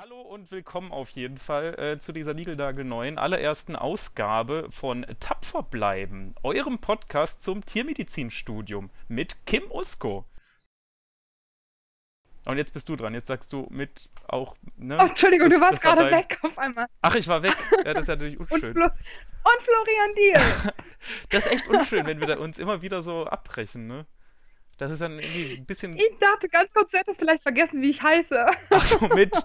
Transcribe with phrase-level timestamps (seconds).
[0.00, 5.64] Hallo und willkommen auf jeden Fall äh, zu dieser Nigeldagel neuen allerersten Ausgabe von Tapfer
[5.64, 10.24] bleiben, eurem Podcast zum Tiermedizinstudium mit Kim Usko.
[12.46, 13.12] Und jetzt bist du dran.
[13.12, 14.54] Jetzt sagst du mit auch.
[14.76, 14.98] Ne?
[15.00, 16.20] Oh, Entschuldigung, das, du warst gerade dein...
[16.20, 16.86] weg auf einmal.
[17.02, 17.56] Ach, ich war weg.
[17.84, 18.68] Ja, das ist natürlich unschön.
[18.68, 20.72] Und, Flo und Florian Diel.
[21.30, 24.06] das ist echt unschön, wenn wir da uns immer wieder so abbrechen, ne?
[24.76, 25.96] Das ist dann irgendwie ein bisschen.
[25.96, 28.46] Ich dachte ganz kurz, du hättest vielleicht vergessen, wie ich heiße.
[28.70, 29.36] Ach so, mit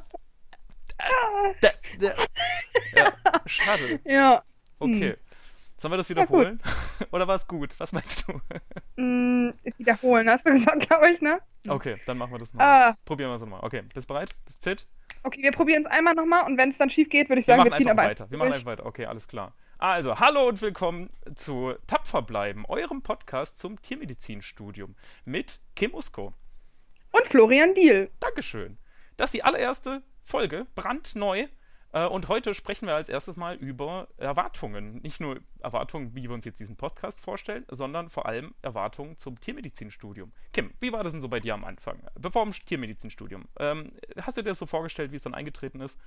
[2.96, 3.14] ja,
[3.46, 4.00] schade.
[4.06, 4.44] Ja.
[4.80, 5.12] Okay.
[5.12, 5.18] Hm.
[5.78, 6.62] Sollen wir das wiederholen?
[7.12, 7.78] Oder war es gut?
[7.80, 8.40] Was meinst du?
[8.96, 11.42] Mm, wiederholen, hast du gesagt, glaube ich, ne?
[11.68, 12.92] Okay, dann machen wir das nochmal.
[12.92, 13.62] Uh, probieren wir es nochmal.
[13.64, 14.30] Okay, bist bereit?
[14.46, 14.86] Bist fit?
[15.24, 17.64] Okay, wir probieren es einmal nochmal und wenn es dann schief geht, würde ich sagen,
[17.64, 18.30] wir, wir ziehen aber weiter.
[18.30, 18.86] Wir machen einfach weiter.
[18.86, 19.56] Okay, alles klar.
[19.80, 26.34] Also, hallo und willkommen zu Tapfer bleiben, eurem Podcast zum Tiermedizinstudium mit Kim Usko.
[27.12, 28.12] Und Florian Diel.
[28.20, 28.78] Dankeschön.
[29.18, 31.48] Das ist die allererste Folge, brandneu.
[31.94, 35.02] Äh, und heute sprechen wir als erstes mal über Erwartungen.
[35.02, 39.40] Nicht nur Erwartungen, wie wir uns jetzt diesen Podcast vorstellen, sondern vor allem Erwartungen zum
[39.40, 40.34] Tiermedizinstudium.
[40.52, 43.46] Kim, wie war das denn so bei dir am Anfang, bevor dem Tiermedizinstudium?
[43.60, 46.00] Ähm, hast du dir das so vorgestellt, wie es dann eingetreten ist?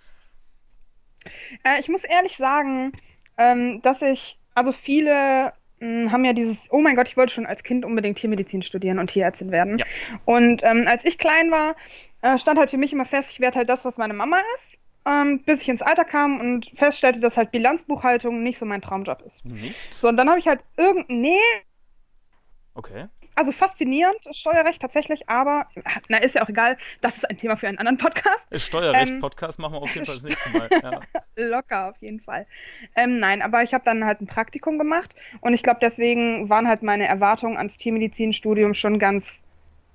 [1.64, 2.92] Äh, ich muss ehrlich sagen,
[3.36, 7.62] ähm, dass ich, also viele haben ja dieses, oh mein Gott, ich wollte schon als
[7.62, 9.78] Kind unbedingt Tiermedizin studieren und Tierärztin werden.
[9.78, 9.84] Ja.
[10.24, 11.76] Und ähm, als ich klein war,
[12.22, 14.78] äh, stand halt für mich immer fest, ich werde halt das, was meine Mama ist,
[15.04, 19.22] ähm, bis ich ins Alter kam und feststellte, dass halt Bilanzbuchhaltung nicht so mein Traumjob
[19.26, 19.44] ist.
[19.44, 19.92] Nicht?
[19.94, 21.38] So, und dann habe ich halt irgendein, nee.
[22.74, 23.06] Okay.
[23.36, 25.66] Also faszinierend, Steuerrecht tatsächlich, aber
[26.08, 28.40] na, ist ja auch egal, das ist ein Thema für einen anderen Podcast.
[28.50, 30.68] Steuerrecht-Podcast ähm, machen wir auf jeden Fall das nächste Mal.
[30.82, 31.00] Ja.
[31.36, 32.46] Locker, auf jeden Fall.
[32.94, 36.66] Ähm, nein, aber ich habe dann halt ein Praktikum gemacht und ich glaube, deswegen waren
[36.66, 39.30] halt meine Erwartungen ans Tiermedizinstudium schon ganz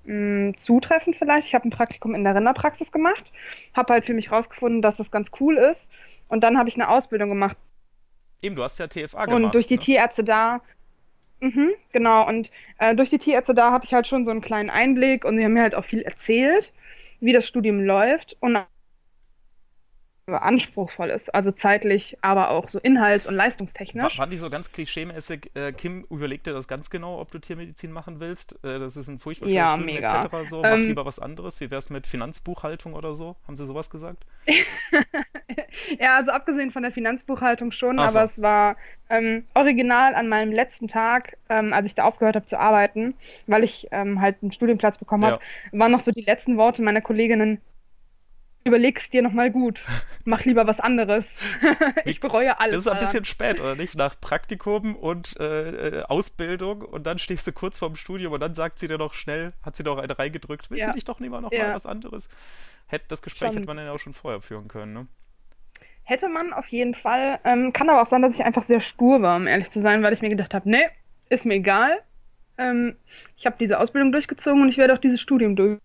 [0.05, 1.47] mh, zutreffend vielleicht.
[1.47, 3.23] Ich habe ein Praktikum in der Rinderpraxis gemacht,
[3.73, 5.87] habe halt für mich rausgefunden, dass das ganz cool ist.
[6.27, 7.57] Und dann habe ich eine Ausbildung gemacht.
[8.41, 9.43] Eben, du hast ja TFA gemacht.
[9.43, 9.83] Und durch die ne?
[9.83, 10.61] Tierärzte da.
[11.41, 14.69] Mhm, genau, und äh, durch die Tierärzte da hatte ich halt schon so einen kleinen
[14.69, 16.71] Einblick und sie haben mir halt auch viel erzählt,
[17.19, 18.37] wie das Studium läuft.
[18.41, 18.59] Und
[20.39, 24.03] anspruchsvoll ist, also zeitlich, aber auch so inhalts- und leistungstechnisch.
[24.03, 27.39] War, waren die so ganz klischeemäßig, äh, Kim überlegt dir das ganz genau, ob du
[27.39, 28.63] Tiermedizin machen willst?
[28.63, 30.21] Äh, das ist ein furchtbar ja, mega.
[30.21, 30.49] etc.
[30.49, 31.61] So, mach ähm, lieber was anderes.
[31.61, 33.35] Wie wär's mit Finanzbuchhaltung oder so?
[33.47, 34.25] Haben sie sowas gesagt?
[35.99, 38.33] ja, also abgesehen von der Finanzbuchhaltung schon, Ach aber so.
[38.33, 38.75] es war
[39.09, 43.13] ähm, original an meinem letzten Tag, ähm, als ich da aufgehört habe zu arbeiten,
[43.47, 45.39] weil ich ähm, halt einen Studienplatz bekommen habe,
[45.71, 45.79] ja.
[45.79, 47.59] waren noch so die letzten Worte meiner Kolleginnen,
[48.63, 49.83] überleg's dir nochmal gut.
[50.25, 51.25] Mach lieber was anderes.
[52.05, 52.75] ich bereue alles.
[52.75, 53.95] Das ist ein bisschen spät, oder nicht?
[53.95, 58.55] Nach Praktikum und äh, äh, Ausbildung und dann stehst du kurz vorm Studium und dann
[58.55, 60.89] sagt sie dir noch schnell, hat sie doch eine reingedrückt, willst ja.
[60.89, 61.67] du nicht doch lieber noch ja.
[61.67, 62.29] mal was anderes?
[62.87, 63.57] Hätte, das Gespräch schon.
[63.57, 65.07] hätte man ja auch schon vorher führen können, ne?
[66.03, 67.39] Hätte man auf jeden Fall.
[67.45, 70.03] Ähm, kann aber auch sein, dass ich einfach sehr stur war, um ehrlich zu sein,
[70.03, 70.87] weil ich mir gedacht habe, nee,
[71.29, 72.01] ist mir egal.
[72.57, 72.97] Ähm,
[73.37, 75.79] ich habe diese Ausbildung durchgezogen und ich werde auch dieses Studium durch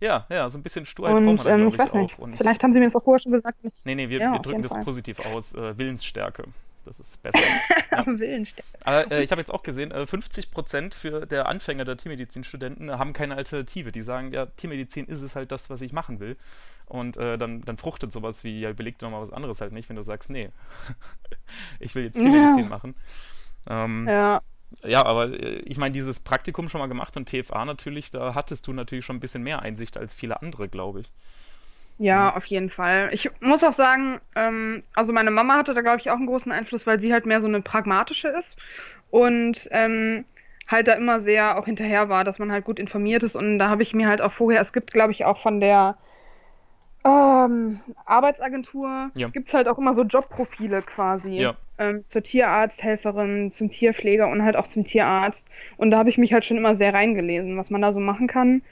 [0.00, 2.18] ja, ja, so ein bisschen Sturheit und, braucht man ähm, ich, weiß nicht.
[2.18, 3.62] Und Vielleicht haben Sie mir das auch vorher schon gesagt.
[3.62, 3.84] Nicht.
[3.84, 4.82] Nee, nee, wir, ja, wir drücken das Fall.
[4.82, 5.54] positiv aus.
[5.54, 6.44] Äh, Willensstärke.
[6.86, 7.38] Das ist besser.
[7.92, 8.06] ja.
[8.06, 8.68] Willensstärke.
[8.84, 12.90] Aber äh, ich habe jetzt auch gesehen, äh, 50 Prozent für der Anfänger der Tiermedizinstudenten
[12.90, 13.92] haben keine Alternative.
[13.92, 16.36] Die sagen, ja, Tiermedizin ist es halt das, was ich machen will.
[16.86, 19.88] Und äh, dann, dann fruchtet sowas wie, ja, überleg dir nochmal was anderes halt nicht,
[19.88, 20.50] wenn du sagst, nee,
[21.78, 22.68] ich will jetzt Tiermedizin ja.
[22.68, 22.94] machen.
[23.68, 24.40] Ähm, ja.
[24.84, 28.66] Ja, aber äh, ich meine, dieses Praktikum schon mal gemacht und TFA natürlich, da hattest
[28.66, 31.12] du natürlich schon ein bisschen mehr Einsicht als viele andere, glaube ich.
[31.98, 32.36] Ja, mhm.
[32.36, 33.10] auf jeden Fall.
[33.12, 36.50] Ich muss auch sagen, ähm, also meine Mama hatte da, glaube ich, auch einen großen
[36.50, 38.56] Einfluss, weil sie halt mehr so eine pragmatische ist
[39.10, 40.24] und ähm,
[40.66, 43.36] halt da immer sehr auch hinterher war, dass man halt gut informiert ist.
[43.36, 45.96] Und da habe ich mir halt auch vorher, es gibt, glaube ich, auch von der
[47.04, 49.28] ähm, Arbeitsagentur ja.
[49.28, 51.36] gibt es halt auch immer so Jobprofile quasi.
[51.36, 51.54] Ja.
[51.80, 55.42] Ähm, zur Tierarzthelferin, zum Tierpfleger und halt auch zum Tierarzt.
[55.76, 58.26] Und da habe ich mich halt schon immer sehr reingelesen, was man da so machen
[58.28, 58.62] kann.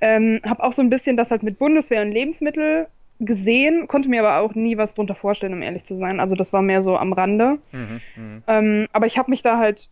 [0.00, 2.86] Ähm, habe auch so ein bisschen das halt mit Bundeswehr und Lebensmittel
[3.20, 6.18] gesehen, konnte mir aber auch nie was drunter vorstellen, um ehrlich zu sein.
[6.20, 7.58] Also das war mehr so am Rande.
[7.72, 8.42] Mhm, mh.
[8.46, 9.88] ähm, aber ich habe mich da halt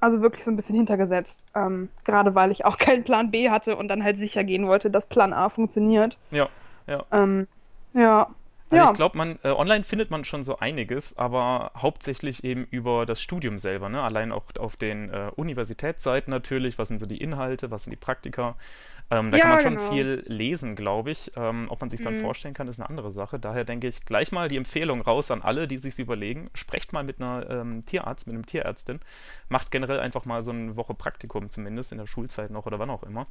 [0.00, 1.34] also wirklich so ein bisschen hintergesetzt.
[1.54, 4.90] Ähm, gerade weil ich auch keinen Plan B hatte und dann halt sicher gehen wollte,
[4.90, 6.18] dass Plan A funktioniert.
[6.30, 6.48] Ja
[6.86, 7.04] ja.
[7.12, 7.46] Ähm,
[7.94, 8.28] ja.
[8.74, 8.90] Also ja.
[8.90, 13.22] ich glaube, man äh, online findet man schon so einiges, aber hauptsächlich eben über das
[13.22, 13.88] Studium selber.
[13.88, 14.02] Ne?
[14.02, 17.96] Allein auch auf den äh, Universitätsseiten natürlich, was sind so die Inhalte, was sind die
[17.96, 18.56] Praktika.
[19.10, 19.88] Ähm, da Ja, kann man schon genau.
[19.90, 21.30] viel lesen, glaube ich.
[21.36, 22.20] Ähm, ob man sich dann Mhm.
[22.20, 23.38] vorstellen kann, ist eine andere Sache.
[23.38, 26.50] Daher denke ich gleich mal die Empfehlung raus an alle, die sich überlegen.
[26.54, 29.00] Sprecht mal mit einer ähm, Tierarzt, mit einem Tierärztin.
[29.48, 32.90] Macht generell einfach mal so eine Woche Praktikum zumindest in der Schulzeit noch oder wann
[32.90, 33.26] auch immer.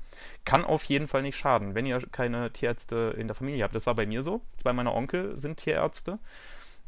[0.45, 3.75] Kann auf jeden Fall nicht schaden, wenn ihr keine Tierärzte in der Familie habt.
[3.75, 4.41] Das war bei mir so.
[4.57, 6.19] Zwei meiner Onkel sind Tierärzte.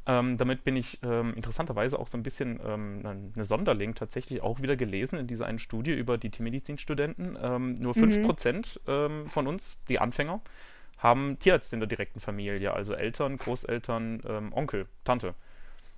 [0.08, 4.42] Ähm, damit bin ich ähm, interessanterweise auch so ein bisschen ähm, ein- eine Sonderling tatsächlich
[4.44, 7.38] auch wieder gelesen in dieser einen Studie über die Tiermedizinstudenten.
[7.42, 10.42] Ähm, nur 5% ähm, von uns, die Anfänger,
[11.00, 15.34] haben Tierärzte in der direkten Familie, also Eltern, Großeltern, ähm, Onkel, Tante.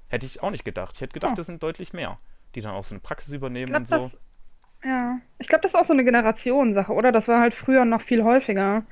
[0.07, 0.95] Hätte ich auch nicht gedacht.
[0.95, 1.35] Ich hätte gedacht, Oh.
[1.35, 2.17] das sind deutlich mehr,
[2.55, 3.97] die dann auch so eine Praxis übernehmen glaube, und so.
[3.97, 4.17] das,
[4.85, 7.11] ja, ich glaube, das ist auch so eine Generationssache, oder?
[7.11, 8.83] Das war halt früher noch viel häufiger,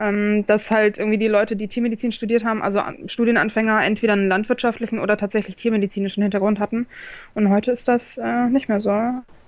[0.00, 4.28] ähm, dass halt irgendwie die Leute, die Tiermedizin studiert haben, also An- Studienanfänger, entweder einen
[4.28, 6.88] landwirtschaftlichen oder tatsächlich tiermedizinischen Hintergrund hatten.
[7.34, 8.90] Und heute ist das äh, nicht mehr so.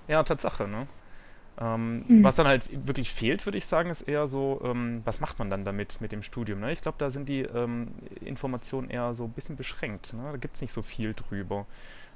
[0.07, 0.87] Ja, Tatsache, ne?
[1.59, 2.23] Ähm, Mhm.
[2.23, 5.49] Was dann halt wirklich fehlt, würde ich sagen, ist eher so, ähm, was macht man
[5.49, 6.61] dann damit mit dem Studium?
[6.61, 6.71] Ne?
[6.71, 7.89] Ich glaube, da sind die ähm,
[8.21, 10.13] Informationen eher so ein bisschen beschränkt.
[10.13, 10.23] Ne?
[10.31, 11.67] Da gibt es nicht so viel drüber.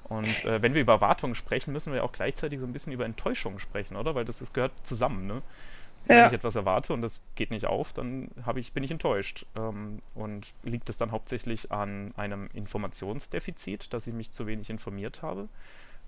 [0.05, 3.05] Und äh, wenn wir über Erwartungen sprechen, müssen wir auch gleichzeitig so ein bisschen über
[3.05, 4.15] Enttäuschungen sprechen, oder?
[4.15, 5.41] Weil das, das gehört zusammen, ne?
[6.07, 6.27] Wenn Ja.
[6.27, 9.45] ich etwas erwarte und das geht nicht auf, dann ich, bin ich enttäuscht.
[9.55, 15.21] Ähm, und liegt es dann hauptsächlich an einem Informationsdefizit, dass ich mich zu wenig informiert
[15.21, 15.49] habe?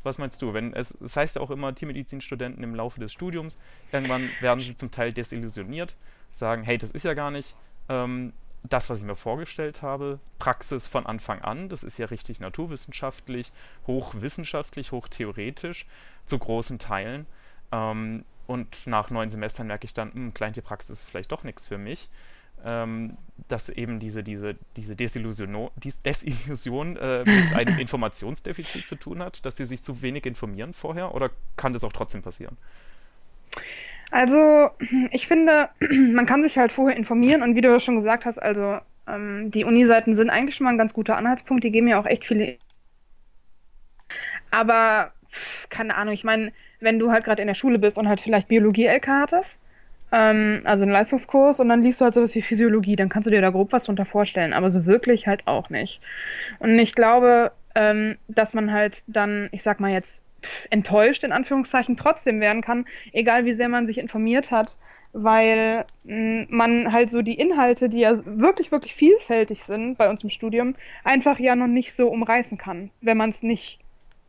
[0.04, 0.54] Was meinst du?
[0.54, 3.58] Wenn es, es heißt ja auch immer, Tiermedizinstudenten im Laufe des Studiums,
[3.92, 5.98] irgendwann werden sie zum Teil desillusioniert,
[6.32, 7.56] sagen, hey, das ist ja gar nicht
[7.90, 8.32] ähm,
[8.64, 10.20] das, was ich mir vorgestellt habe.
[10.38, 13.52] Praxis von Anfang an, das ist ja richtig naturwissenschaftlich,
[13.88, 15.86] hochwissenschaftlich, hochtheoretisch,
[16.26, 17.26] zu großen Teilen.
[17.72, 21.78] Ähm, und nach neun Semestern merke ich dann, hm, Kleintierpraxis ist vielleicht doch nichts für
[21.78, 22.10] mich.
[22.66, 23.16] Ähm,
[23.48, 25.70] dass eben diese, diese, diese Desillusion,
[26.04, 31.14] Desillusion äh, mit einem Informationsdefizit zu tun hat, dass sie sich zu wenig informieren vorher?
[31.14, 32.58] Oder kann das auch trotzdem passieren?
[34.10, 34.72] Also,
[35.12, 35.70] ich finde,
[36.12, 39.64] man kann sich halt vorher informieren und wie du schon gesagt hast, also ähm, die
[39.64, 41.64] Uni-Seiten sind eigentlich schon mal ein ganz guter Anhaltspunkt.
[41.64, 42.58] Die geben ja auch echt viele.
[44.50, 45.14] Aber
[45.70, 48.48] keine Ahnung, ich meine, wenn du halt gerade in der Schule bist und halt vielleicht
[48.48, 49.58] Biologie-LK hattest,
[50.12, 53.32] ähm, also einen Leistungskurs, und dann liest du halt sowas wie Physiologie, dann kannst du
[53.32, 56.00] dir da grob was drunter vorstellen, aber so wirklich halt auch nicht.
[56.60, 60.16] Und ich glaube, ähm, dass man halt dann, ich sag mal jetzt,
[60.70, 64.76] enttäuscht in Anführungszeichen trotzdem werden kann, egal wie sehr man sich informiert hat,
[65.12, 70.24] weil mh, man halt so die Inhalte, die ja wirklich, wirklich vielfältig sind bei uns
[70.24, 73.80] im Studium, einfach ja noch nicht so umreißen kann, wenn man es nicht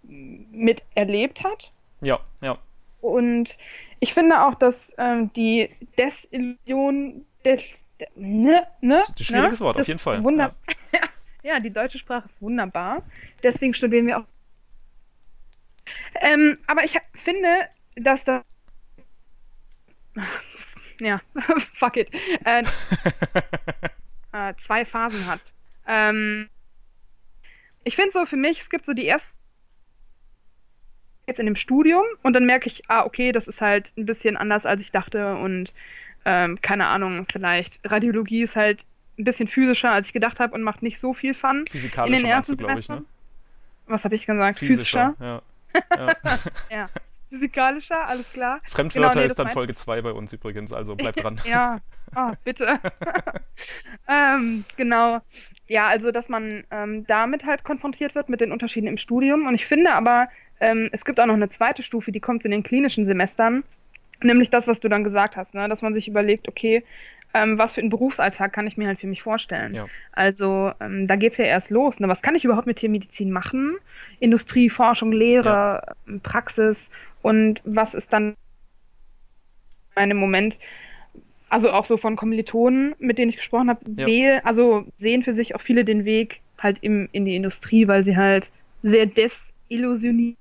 [0.02, 1.70] mh, miterlebt hat.
[2.00, 2.58] Ja, ja.
[3.00, 3.56] Und
[4.00, 7.62] ich finde auch, dass ähm, die Desillusion, des,
[7.98, 10.22] de, ne, ne, Das ist ein schwieriges ne, Wort, auf jeden Fall.
[10.22, 10.54] Wunder
[11.42, 13.02] ja, die deutsche Sprache ist wunderbar.
[13.42, 14.24] Deswegen studieren wir auch.
[16.20, 18.42] Ähm, aber ich finde, dass das.
[21.02, 21.18] Ja,
[21.78, 22.12] fuck it.
[22.44, 22.62] Äh,
[24.32, 25.40] äh, zwei Phasen hat.
[25.86, 26.50] Ähm,
[27.84, 29.26] ich finde so für mich, es gibt so die erste
[31.30, 34.36] jetzt in dem Studium und dann merke ich, ah, okay, das ist halt ein bisschen
[34.36, 35.72] anders, als ich dachte und
[36.24, 38.80] ähm, keine Ahnung, vielleicht Radiologie ist halt
[39.18, 41.64] ein bisschen physischer, als ich gedacht habe und macht nicht so viel Fun.
[41.70, 43.04] Physikalischer in den ersten glaube ich, ne?
[43.86, 44.58] Was habe ich gesagt?
[44.58, 45.42] Physischer, ja.
[45.96, 46.16] ja.
[46.70, 46.88] Ja.
[47.30, 48.60] Physikalischer, alles klar.
[48.64, 51.40] Fremdwörter Genau, nee, ist dann Folge 2 bei uns übrigens, also bleibt dran.
[51.44, 51.80] Ja,
[52.16, 52.80] oh, bitte.
[54.08, 55.20] ähm, genau.
[55.68, 59.46] Ja, also dass man ähm, damit halt konfrontiert wird mit den Unterschieden im Studium.
[59.46, 60.28] Und ich finde aber,
[60.60, 63.64] ähm, es gibt auch noch eine zweite Stufe, die kommt in den klinischen Semestern.
[64.22, 65.68] Nämlich das, was du dann gesagt hast, ne?
[65.68, 66.84] dass man sich überlegt, okay,
[67.32, 69.74] ähm, was für einen Berufsalltag kann ich mir halt für mich vorstellen.
[69.74, 69.86] Ja.
[70.12, 71.98] Also ähm, da geht's ja erst los.
[71.98, 72.08] Ne?
[72.08, 73.76] Was kann ich überhaupt mit Tiermedizin machen?
[74.18, 76.88] Industrie, Forschung, Lehre, Praxis
[77.22, 78.34] und was ist dann
[79.96, 80.56] in einem Moment,
[81.48, 84.40] also auch so von Kommilitonen, mit denen ich gesprochen habe, Ja.
[84.44, 88.16] also sehen für sich auch viele den Weg halt im, in die Industrie, weil sie
[88.16, 88.48] halt
[88.82, 90.36] sehr desillusioniert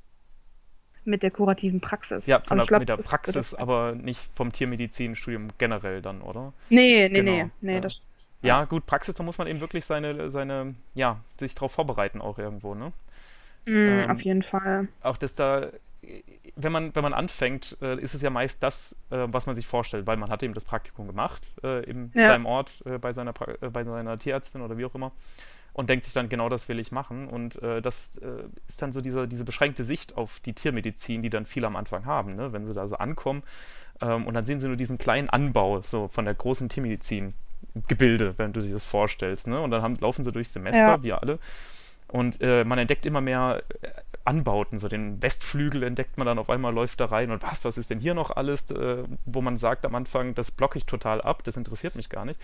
[1.05, 2.25] mit der kurativen Praxis.
[2.25, 6.53] Ja, von Also der, glaub, mit der Praxis, aber nicht vom Tiermedizinstudium generell dann, oder?
[6.69, 7.81] Nee, nee, Genau, nee, nee, ja.
[7.81, 8.01] das
[8.41, 12.39] Ja, gut, Praxis, da muss man eben wirklich seine, seine, ja, sich drauf vorbereiten auch
[12.39, 12.93] irgendwo, ne?
[13.65, 14.87] mm, Ähm, auf jeden Fall.
[15.03, 15.71] Auch dass da,
[16.55, 19.67] wenn man, wenn man anfängt, äh, ist es ja meist das, äh, was man sich
[19.67, 22.25] vorstellt, weil man hat eben das Praktikum gemacht, äh, in Ja.
[22.25, 25.11] seinem Ort, äh, bei, seiner, pra- äh, bei seiner Tierärztin oder wie auch immer.
[25.79, 27.29] Und denkt sich dann, genau das will ich machen.
[27.29, 31.29] Und äh, das äh, ist dann so diese, diese beschränkte Sicht auf die Tiermedizin, die
[31.29, 32.51] dann viele am Anfang haben, ne?
[32.51, 33.43] wenn sie da so ankommen.
[34.01, 37.33] Ähm, und dann sehen sie nur diesen kleinen Anbau so von der großen Tiermedizin.
[37.87, 39.47] Gebilde, wenn du dir das vorstellst.
[39.47, 39.61] Ne?
[39.61, 41.01] Und dann haben, laufen sie durchs Semester, Ja.
[41.03, 41.39] wir alle.
[42.11, 43.89] Und äh, man entdeckt immer mehr äh,
[44.25, 44.79] Anbauten.
[44.79, 47.89] So den Westflügel entdeckt man dann auf einmal, läuft da rein und was, was ist
[47.89, 51.43] denn hier noch alles, äh, wo man sagt am Anfang, das blocke ich total ab,
[51.43, 52.39] das interessiert mich gar nicht.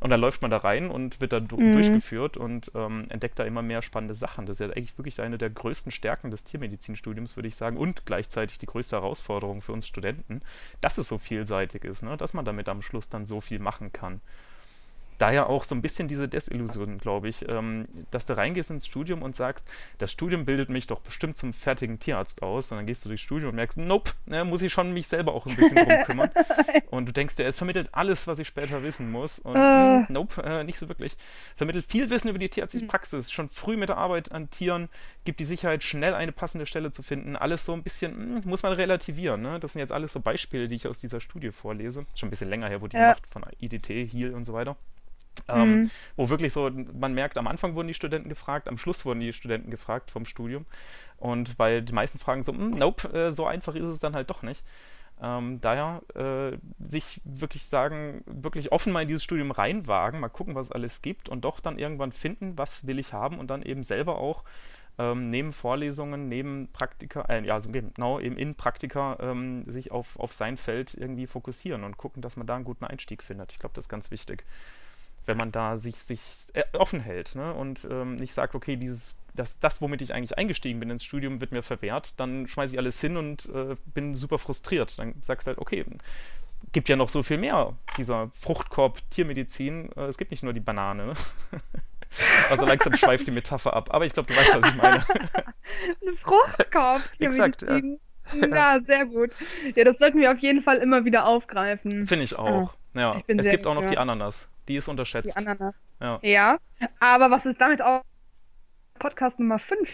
[0.00, 1.72] Und dann läuft man da rein und wird da mhm.
[1.72, 4.44] durchgeführt und ähm, entdeckt da immer mehr spannende Sachen.
[4.44, 8.04] Das ist ja eigentlich wirklich eine der größten Stärken des Tiermedizinstudiums, würde ich sagen, und
[8.04, 10.42] gleichzeitig die größte Herausforderung für uns Studenten,
[10.82, 12.18] dass es so vielseitig ist, ne?
[12.18, 14.20] dass man damit am Schluss dann so viel machen kann
[15.18, 19.22] daher auch so ein bisschen diese Desillusion, glaube ich, ähm, dass du reingehst ins Studium
[19.22, 19.66] und sagst,
[19.98, 22.70] das Studium bildet mich doch bestimmt zum fertigen Tierarzt aus.
[22.70, 25.34] Und dann gehst du durchs Studium und merkst, nope, ne, muss ich schon mich selber
[25.34, 26.30] auch ein bisschen drum kümmern.
[26.90, 29.38] und du denkst dir, es vermittelt alles, was ich später wissen muss.
[29.38, 29.58] Und uh.
[29.58, 31.16] mh, nope, äh, nicht so wirklich.
[31.56, 32.90] Vermittelt viel Wissen über die tierärztliche hm.
[32.90, 34.88] Praxis, schon früh mit der Arbeit an Tieren,
[35.24, 37.36] gibt die Sicherheit, schnell eine passende Stelle zu finden.
[37.36, 39.42] Alles so ein bisschen, mh, hm, muss man relativieren.
[39.42, 39.58] Ne?
[39.60, 42.06] Das sind jetzt alles so Beispiele, die ich aus dieser Studie vorlese.
[42.14, 43.08] Schon ein bisschen länger her, wo die ja.
[43.08, 44.76] macht von IDT, Heal und so weiter.
[45.48, 45.90] Ähm, mhm.
[46.16, 49.32] Wo wirklich so, man merkt, am Anfang wurden die Studenten gefragt, am Schluss wurden die
[49.32, 50.66] Studenten gefragt vom Studium.
[51.18, 54.30] Und weil die meisten fragen so, hm, nope, äh, so einfach ist es dann halt
[54.30, 54.64] doch nicht.
[55.22, 60.54] Ähm, daher äh, sich wirklich sagen, wirklich offen mal in dieses Studium reinwagen, mal gucken,
[60.54, 63.62] was es alles gibt und doch dann irgendwann finden, was will ich haben und dann
[63.62, 64.44] eben selber auch
[64.98, 70.18] ähm, neben Vorlesungen, neben Praktika, äh, ja, so genau, eben in Praktika ähm, sich auf,
[70.18, 73.52] auf sein Feld irgendwie fokussieren und gucken, dass man da einen guten Einstieg findet.
[73.52, 74.44] Ich glaube, das ist ganz wichtig
[75.26, 77.52] wenn man da sich, sich äh, offen hält ne?
[77.54, 81.40] und ähm, nicht sagt, okay, dieses, das, das, womit ich eigentlich eingestiegen bin ins Studium,
[81.40, 84.98] wird mir verwehrt, dann schmeiße ich alles hin und äh, bin super frustriert.
[84.98, 85.84] Dann sagst du halt, okay,
[86.72, 89.90] gibt ja noch so viel mehr dieser Fruchtkorb Tiermedizin.
[89.96, 91.06] Äh, es gibt nicht nur die Banane.
[91.06, 91.14] Ne?
[92.48, 93.92] Also langsam schweift die Metapher ab.
[93.92, 95.04] Aber ich glaube, du weißt, was ich meine.
[96.00, 97.02] Eine Fruchtkorb.
[97.18, 97.62] Exakt.
[97.62, 97.80] Ja.
[98.48, 99.32] ja, sehr gut.
[99.74, 102.06] Ja, das sollten wir auf jeden Fall immer wieder aufgreifen.
[102.06, 102.72] Finde ich auch.
[102.72, 103.22] Oh, ja.
[103.26, 104.48] Ich es gibt auch noch die Ananas.
[104.68, 105.38] Die ist unterschätzt.
[105.38, 105.86] Die Ananas.
[106.00, 106.18] Ja.
[106.22, 106.58] ja.
[106.98, 108.02] Aber was ist damit auch
[108.98, 109.88] Podcast Nummer 5?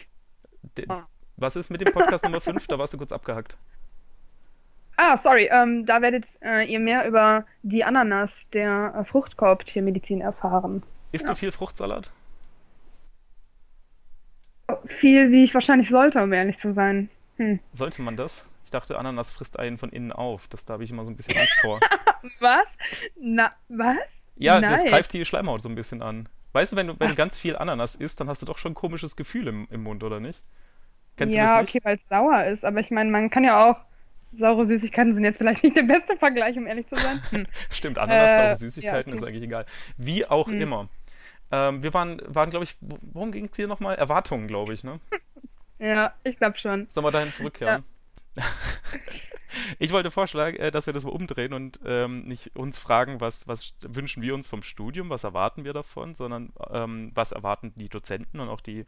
[1.36, 2.66] Was ist mit dem Podcast Nummer 5?
[2.66, 3.56] Da warst du kurz abgehackt.
[4.96, 5.48] Ah, sorry.
[5.50, 10.82] Ähm, da werdet äh, ihr mehr über die Ananas der äh, Fruchtkorb-Tiermedizin erfahren.
[11.12, 11.30] Isst ja.
[11.30, 12.12] du viel Fruchtsalat?
[15.00, 17.08] Viel, wie ich wahrscheinlich sollte, um ehrlich zu sein.
[17.38, 17.58] Hm.
[17.72, 18.46] Sollte man das?
[18.64, 20.46] Ich dachte, Ananas frisst einen von innen auf.
[20.48, 21.80] Das da habe ich immer so ein bisschen Angst vor.
[22.40, 22.66] was?
[23.18, 23.96] Na, was?
[24.36, 24.70] Ja, Nein.
[24.70, 26.28] das greift die Schleimhaut so ein bisschen an.
[26.52, 28.72] Weißt du, wenn du, wenn du ganz viel Ananas isst, dann hast du doch schon
[28.72, 30.42] ein komisches Gefühl im, im Mund, oder nicht?
[31.16, 31.76] Kennst ja, du das nicht?
[31.76, 32.64] okay, weil es sauer ist.
[32.64, 33.76] Aber ich meine, man kann ja auch.
[34.34, 37.20] Saure Süßigkeiten sind jetzt vielleicht nicht der beste Vergleich, um ehrlich zu sein.
[37.30, 37.46] Hm.
[37.70, 39.16] Stimmt, Ananas, äh, saure Süßigkeiten ja, okay.
[39.16, 39.66] ist eigentlich egal.
[39.98, 40.60] Wie auch hm.
[40.60, 40.88] immer.
[41.50, 43.96] Ähm, wir waren, waren glaube ich, worum ging es hier nochmal?
[43.96, 45.00] Erwartungen, glaube ich, ne?
[45.78, 46.86] ja, ich glaube schon.
[46.88, 47.84] Sollen wir dahin zurückkehren?
[48.36, 48.42] Ja.
[49.78, 53.46] Ich wollte vorschlagen, äh, dass wir das mal umdrehen und ähm, nicht uns fragen, was,
[53.48, 57.88] was wünschen wir uns vom Studium, was erwarten wir davon, sondern ähm, was erwarten die
[57.88, 58.84] Dozenten und auch die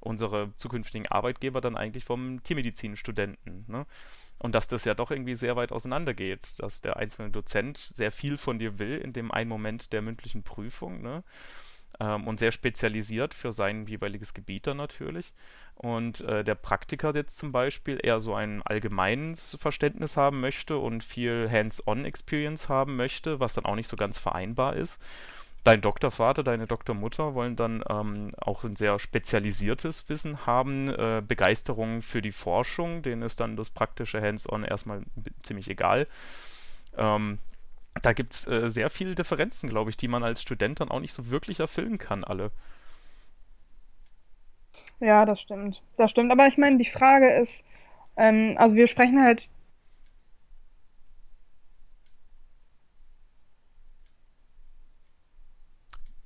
[0.00, 3.64] unsere zukünftigen Arbeitgeber dann eigentlich vom Tiermedizinstudenten.
[3.68, 3.86] Ne?
[4.38, 8.12] Und dass das ja doch irgendwie sehr weit auseinander geht, dass der einzelne Dozent sehr
[8.12, 11.02] viel von dir will in dem einen Moment der mündlichen Prüfung.
[11.02, 11.24] Ne?
[12.00, 15.32] Ähm, und sehr spezialisiert für sein jeweiliges Gebiet dann natürlich.
[15.74, 21.04] Und äh, der Praktiker jetzt zum Beispiel eher so ein allgemeines Verständnis haben möchte und
[21.04, 25.00] viel Hands-on-Experience haben möchte, was dann auch nicht so ganz vereinbar ist.
[25.64, 32.00] Dein Doktorvater, deine Doktormutter wollen dann ähm, auch ein sehr spezialisiertes Wissen haben, äh, Begeisterung
[32.00, 35.02] für die Forschung, denen ist dann das praktische Hands-on erstmal
[35.42, 36.06] ziemlich egal.
[36.96, 37.38] Ähm,
[38.02, 41.00] da gibt es äh, sehr viele Differenzen, glaube ich, die man als Student dann auch
[41.00, 42.50] nicht so wirklich erfüllen kann, alle.
[45.00, 45.80] Ja, das stimmt.
[45.96, 46.32] Das stimmt.
[46.32, 47.52] Aber ich meine, die Frage ist,
[48.16, 49.48] ähm, also wir sprechen halt.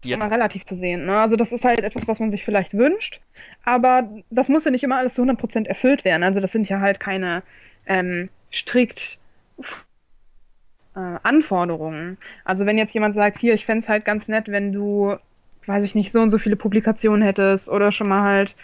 [0.05, 0.17] Ja.
[0.17, 1.07] Mal relativ zu sehen.
[1.07, 1.17] Ne?
[1.21, 3.21] Also das ist halt etwas, was man sich vielleicht wünscht,
[3.65, 6.25] aber das muss ja nicht immer alles zu 100% erfüllt werden.
[6.25, 7.45] Also das sind ja halt keine
[7.87, 9.19] ähm, strikt
[10.95, 12.19] äh, Anforderungen.
[12.45, 15.17] Also wenn jetzt jemand sagt, hier, ich fände es halt ganz nett, wenn du,
[15.67, 18.55] weiß ich nicht, so und so viele Publikationen hättest oder schon mal halt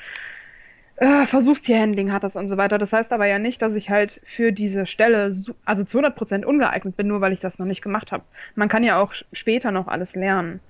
[0.97, 2.78] äh, Versuchstierhandling hattest und so weiter.
[2.78, 6.97] Das heißt aber ja nicht, dass ich halt für diese Stelle, also zu 100% ungeeignet
[6.97, 8.25] bin, nur weil ich das noch nicht gemacht habe.
[8.56, 10.61] Man kann ja auch später noch alles lernen.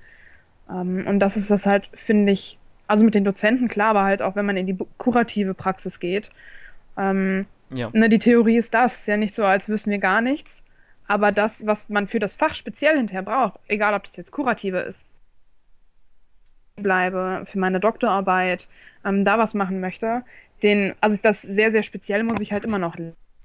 [0.70, 4.22] Ähm, und das ist das halt, finde ich, also mit den Dozenten klar, aber halt
[4.22, 6.30] auch, wenn man in die kurative Praxis geht.
[6.96, 7.90] Ähm, ja.
[7.92, 8.94] ne, die Theorie ist das.
[8.94, 10.50] Ist ja nicht so, als wüssten wir gar nichts.
[11.08, 14.80] Aber das, was man für das Fach speziell hinterher braucht, egal ob das jetzt kurative
[14.80, 15.00] ist,
[16.76, 18.68] bleibe, für meine Doktorarbeit,
[19.04, 20.22] ähm, da was machen möchte,
[20.62, 22.96] den, also das sehr, sehr speziell muss ich halt immer noch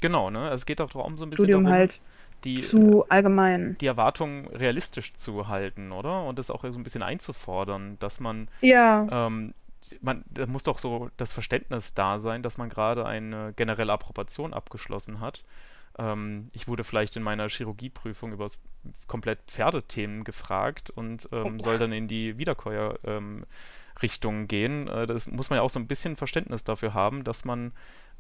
[0.01, 0.49] Genau, ne?
[0.49, 1.99] Es geht auch darum, so ein bisschen Studium darum, halt
[2.43, 3.77] die, zu allgemein.
[3.79, 6.25] die Erwartungen realistisch zu halten, oder?
[6.25, 9.27] Und das auch so ein bisschen einzufordern, dass man ja.
[9.27, 9.53] ähm,
[10.01, 14.53] man, da muss doch so das Verständnis da sein, dass man gerade eine generelle Approbation
[14.53, 15.43] abgeschlossen hat.
[15.97, 18.49] Ähm, ich wurde vielleicht in meiner Chirurgieprüfung über
[19.07, 24.87] komplett Pferdethemen gefragt und ähm, soll dann in die Wiederkäuer-Richtung ähm, gehen.
[24.87, 27.71] Äh, das muss man ja auch so ein bisschen Verständnis dafür haben, dass man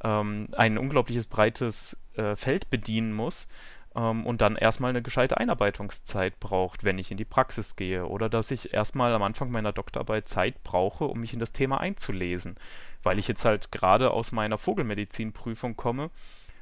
[0.03, 3.47] ähm, ein unglaubliches breites äh, Feld bedienen muss
[3.95, 8.05] ähm, und dann erstmal eine gescheite Einarbeitungszeit braucht, wenn ich in die Praxis gehe.
[8.05, 11.79] Oder dass ich erstmal am Anfang meiner Doktorarbeit Zeit brauche, um mich in das Thema
[11.79, 12.55] einzulesen.
[13.01, 16.09] Weil ich jetzt halt gerade aus meiner Vogelmedizinprüfung komme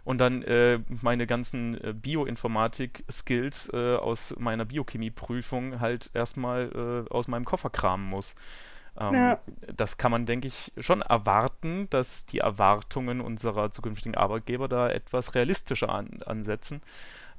[0.03, 7.27] und dann äh, meine ganzen äh, Bioinformatik-Skills äh, aus meiner Biochemieprüfung halt erstmal äh, aus
[7.27, 8.35] meinem Koffer kramen muss.
[8.99, 9.39] Ähm, ja.
[9.75, 15.35] Das kann man, denke ich, schon erwarten, dass die Erwartungen unserer zukünftigen Arbeitgeber da etwas
[15.35, 16.81] realistischer an, ansetzen.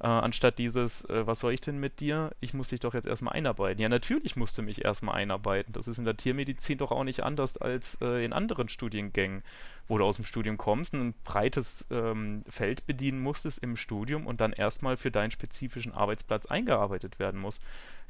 [0.03, 2.31] Äh, anstatt dieses, äh, was soll ich denn mit dir?
[2.41, 3.81] Ich muss dich doch jetzt erstmal einarbeiten.
[3.81, 5.71] Ja, natürlich musst du mich erstmal einarbeiten.
[5.71, 9.43] Das ist in der Tiermedizin doch auch nicht anders als äh, in anderen Studiengängen,
[9.87, 14.41] wo du aus dem Studium kommst, ein breites ähm, Feld bedienen musstest im Studium und
[14.41, 17.61] dann erstmal für deinen spezifischen Arbeitsplatz eingearbeitet werden muss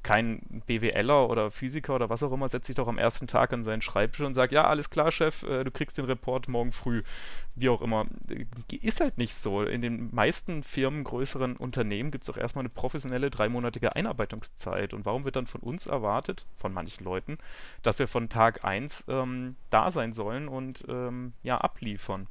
[0.04, 3.64] kein BWLer oder Physiker oder was auch immer setzt sich doch am ersten Tag an
[3.64, 7.04] seinen Schreibtisch und sagt, ja, alles klar, Chef, äh, du kriegst den Report morgen früh.
[7.56, 8.06] Wie auch immer.
[8.82, 9.62] Ist halt nicht so.
[9.62, 14.94] In den meisten Firmen, größeren Unternehmen gibt es auch erstmal eine professionelle dreimonatige Einarbeitungszeit.
[14.94, 17.38] Und warum wird dann von uns erwartet, von manchen Leuten,
[17.82, 22.28] dass wir von Tag 1 ähm, da sein sollen und ähm, ja, abliefern?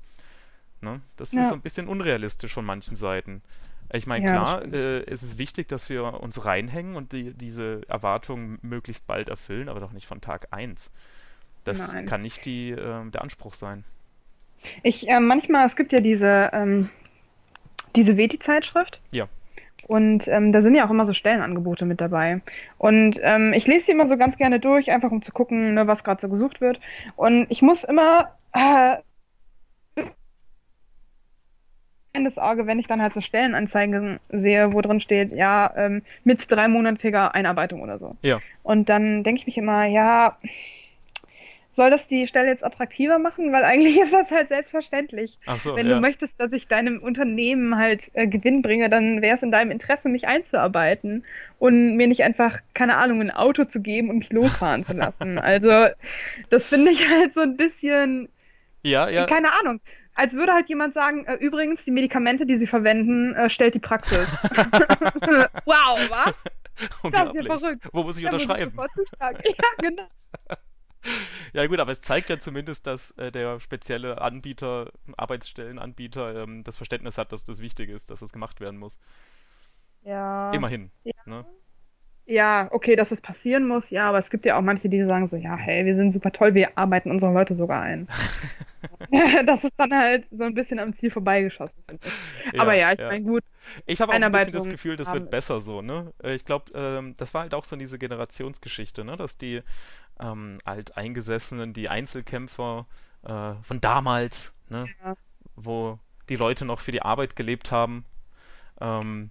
[0.83, 1.01] Ne?
[1.17, 1.43] Das ja.
[1.43, 3.43] ist so ein bisschen unrealistisch von manchen Seiten.
[3.93, 7.83] Ich meine, ja, klar, äh, es ist wichtig, dass wir uns reinhängen und die, diese
[7.89, 10.91] Erwartungen möglichst bald erfüllen, aber doch nicht von Tag 1.
[11.65, 12.07] Das Nein.
[12.07, 13.85] kann nicht die, äh, der Anspruch sein.
[14.83, 16.89] Ich, äh, manchmal, es gibt ja diese, ähm,
[17.95, 19.01] diese Veti-Zeitschrift.
[19.11, 19.29] Ja.
[19.87, 22.41] Und ähm, da sind ja auch immer so Stellenangebote mit dabei.
[22.79, 25.87] Und ähm, ich lese sie immer so ganz gerne durch, einfach um zu gucken, ne,
[25.87, 26.81] was gerade so gesucht wird.
[27.17, 28.97] Und ich muss immer äh,
[32.15, 36.51] das Auge, wenn ich dann halt so Stellenanzeigen sehe, wo drin steht, ja, ähm, mit
[36.51, 38.17] dreimonatiger Einarbeitung oder so.
[38.23, 38.41] Ja.
[38.63, 40.37] Und dann denke ich mich immer, ja,
[41.75, 43.51] soll das die Stelle jetzt attraktiver machen?
[43.53, 45.39] Weil eigentlich ist das halt selbstverständlich.
[45.47, 45.95] Ach so, Wenn ja.
[45.95, 49.71] du möchtest, dass ich deinem Unternehmen halt äh, Gewinn bringe, dann wäre es in deinem
[49.71, 51.25] Interesse, mich einzuarbeiten
[51.59, 55.39] und mir nicht einfach, keine Ahnung, ein Auto zu geben und mich losfahren zu lassen.
[55.43, 55.89] Also,
[56.51, 58.29] das finde ich halt so ein bisschen.
[58.83, 59.27] Ja, ja.
[59.27, 59.81] Keine Ahnung
[60.15, 63.79] als würde halt jemand sagen, äh, übrigens, die Medikamente, die sie verwenden, äh, stellt die
[63.81, 64.27] Praxis.
[65.65, 66.35] wow, was?
[67.13, 67.89] Das ist ja verrückt.
[67.93, 68.73] Wo muss ich unterschreiben?
[69.21, 69.31] ja,
[69.79, 70.09] genau.
[71.53, 76.77] Ja gut, aber es zeigt ja zumindest, dass äh, der spezielle Anbieter, Arbeitsstellenanbieter, ähm, das
[76.77, 78.99] Verständnis hat, dass das wichtig ist, dass das gemacht werden muss.
[80.03, 80.51] Ja.
[80.53, 80.91] Immerhin.
[81.05, 81.13] Ja.
[81.27, 81.45] Ne?
[82.25, 85.29] Ja, okay, dass es passieren muss, ja, aber es gibt ja auch manche, die sagen
[85.29, 88.09] so, ja, hey, wir sind super toll, wir arbeiten unsere Leute sogar ein.
[89.47, 92.55] das ist dann halt so ein bisschen am Ziel vorbeigeschossen, finde ich.
[92.55, 93.09] Ja, aber ja, ich ja.
[93.09, 93.45] meine, gut.
[93.85, 96.13] Ich habe auch ein bisschen das Gefühl, das wird besser so, ne?
[96.23, 99.17] Äh, ich glaube, ähm, das war halt auch so diese Generationsgeschichte, ne?
[99.17, 99.63] Dass die
[100.19, 102.87] ähm, alteingesessenen, die Einzelkämpfer
[103.25, 104.87] äh, von damals, ne?
[105.05, 105.15] Ja.
[105.57, 105.99] Wo
[106.31, 108.07] die Leute noch für die Arbeit gelebt haben,
[108.81, 109.31] ähm,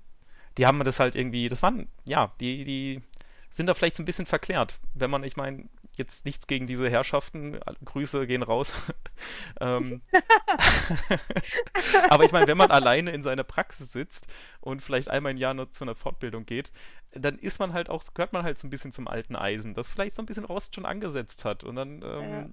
[0.59, 3.01] die haben das halt irgendwie, das waren, ja, die, die
[3.49, 4.79] sind da vielleicht so ein bisschen verklärt.
[4.93, 8.71] Wenn man, ich meine, jetzt nichts gegen diese Herrschaften, Grüße gehen raus.
[9.59, 10.01] ähm,
[12.09, 14.27] aber ich meine, wenn man alleine in seiner Praxis sitzt
[14.61, 16.71] und vielleicht einmal im Jahr nur zu einer Fortbildung geht,
[17.13, 19.89] dann ist man halt auch, gehört man halt so ein bisschen zum alten Eisen, das
[19.89, 22.49] vielleicht so ein bisschen Rost schon angesetzt hat und dann ähm, ja.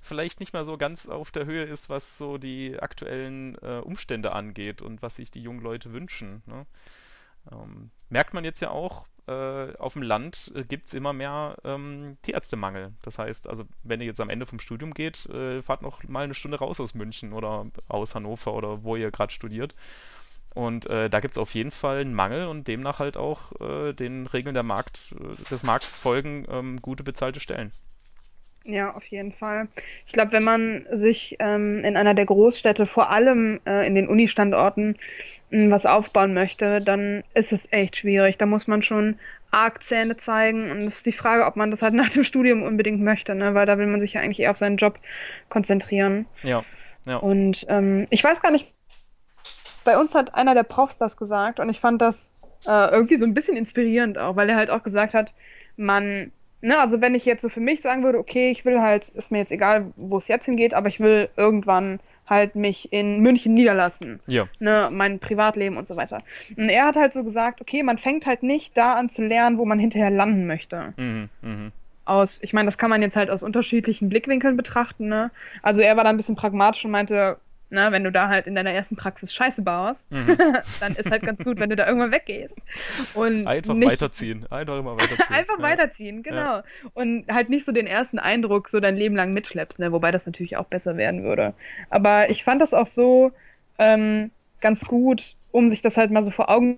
[0.00, 4.32] vielleicht nicht mehr so ganz auf der Höhe ist, was so die aktuellen äh, Umstände
[4.32, 6.42] angeht und was sich die jungen Leute wünschen.
[6.46, 6.66] Ne?
[7.50, 11.56] Ähm, merkt man jetzt ja auch, äh, auf dem Land äh, gibt es immer mehr
[11.64, 12.92] ähm, Tierärztemangel.
[13.02, 16.24] Das heißt, also wenn ihr jetzt am Ende vom Studium geht, äh, fahrt noch mal
[16.24, 19.74] eine Stunde raus aus München oder aus Hannover oder wo ihr gerade studiert.
[20.54, 23.92] Und äh, da gibt es auf jeden Fall einen Mangel und demnach halt auch äh,
[23.94, 27.72] den Regeln Markt, äh, des Markts folgen ähm, gute bezahlte Stellen.
[28.64, 29.68] Ja, auf jeden Fall.
[30.06, 34.08] Ich glaube, wenn man sich ähm, in einer der Großstädte, vor allem äh, in den
[34.08, 34.96] Uni-Standorten,
[35.52, 38.38] was aufbauen möchte, dann ist es echt schwierig.
[38.38, 39.18] Da muss man schon
[39.50, 42.62] arg Zähne zeigen und es ist die Frage, ob man das halt nach dem Studium
[42.62, 43.54] unbedingt möchte, ne?
[43.54, 44.98] weil da will man sich ja eigentlich eher auf seinen Job
[45.50, 46.26] konzentrieren.
[46.42, 46.64] Ja.
[47.06, 47.16] ja.
[47.16, 48.66] Und ähm, ich weiß gar nicht,
[49.84, 52.16] bei uns hat einer der Profs das gesagt und ich fand das
[52.66, 55.32] äh, irgendwie so ein bisschen inspirierend auch, weil er halt auch gesagt hat,
[55.76, 56.32] man
[56.64, 59.32] Ne, also wenn ich jetzt so für mich sagen würde, okay, ich will halt, ist
[59.32, 63.54] mir jetzt egal, wo es jetzt hingeht, aber ich will irgendwann halt mich in München
[63.54, 64.20] niederlassen.
[64.26, 64.48] Ja.
[64.58, 66.22] Ne, mein Privatleben und so weiter.
[66.56, 69.58] Und er hat halt so gesagt, okay, man fängt halt nicht da an zu lernen,
[69.58, 70.94] wo man hinterher landen möchte.
[70.96, 71.70] Mhm, mh.
[72.04, 75.30] aus, ich meine, das kann man jetzt halt aus unterschiedlichen Blickwinkeln betrachten, ne?
[75.62, 77.38] Also er war da ein bisschen pragmatisch und meinte,
[77.72, 80.36] na, wenn du da halt in deiner ersten Praxis Scheiße baust, mhm.
[80.80, 82.54] dann ist halt ganz gut, wenn du da irgendwann weggehst.
[83.14, 84.46] Und einfach nicht, weiterziehen.
[84.50, 85.26] Einfach immer weiterziehen.
[85.36, 85.62] einfach ja.
[85.62, 86.56] weiterziehen, genau.
[86.56, 86.64] Ja.
[86.92, 89.90] Und halt nicht so den ersten Eindruck so dein Leben lang mitschleppst, ne?
[89.90, 91.54] wobei das natürlich auch besser werden würde.
[91.88, 93.32] Aber ich fand das auch so
[93.78, 94.30] ähm,
[94.60, 96.76] ganz gut, um sich das halt mal so vor Augen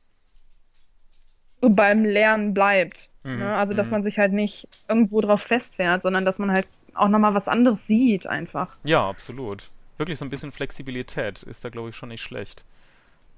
[1.60, 3.08] so beim Lernen bleibt.
[3.24, 3.40] Mhm.
[3.40, 3.52] Ne?
[3.56, 3.92] Also, dass mhm.
[3.92, 7.84] man sich halt nicht irgendwo drauf festfährt, sondern dass man halt auch nochmal was anderes
[7.88, 8.76] sieht einfach.
[8.84, 12.64] Ja, absolut wirklich so ein bisschen Flexibilität ist da, glaube ich, schon nicht schlecht.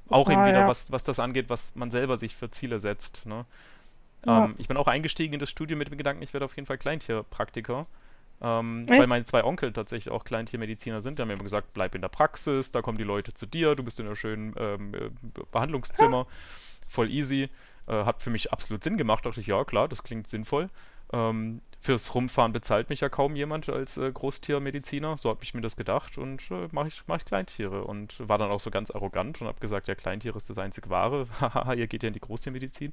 [0.08, 0.68] Auch eben wieder, ja.
[0.68, 3.26] was, was das angeht, was man selber sich für Ziele setzt.
[3.26, 3.44] Ne?
[4.24, 4.44] Ja.
[4.44, 6.66] Ähm, ich bin auch eingestiegen in das Studium mit dem Gedanken, ich werde auf jeden
[6.66, 7.86] Fall Kleintierpraktiker.
[8.40, 11.18] Ähm, weil meine zwei Onkel tatsächlich auch Kleintiermediziner sind.
[11.18, 13.74] Die haben mir immer gesagt, bleib in der Praxis, da kommen die Leute zu dir,
[13.74, 15.10] du bist in einem schönen ähm, äh,
[15.52, 16.26] Behandlungszimmer.
[16.86, 17.48] Voll easy.
[17.86, 19.24] Äh, hat für mich absolut Sinn gemacht.
[19.24, 20.68] Dachte ich, ja klar, das klingt sinnvoll.
[21.12, 25.18] Ähm, fürs Rumfahren bezahlt mich ja kaum jemand als äh, Großtiermediziner.
[25.18, 27.84] So habe ich mir das gedacht und äh, mache ich, mach ich Kleintiere.
[27.84, 30.90] Und war dann auch so ganz arrogant und habe gesagt, ja, Kleintiere ist das einzig
[30.90, 31.26] Wahre.
[31.40, 32.92] Haha, ihr geht ja in die Großtiermedizin.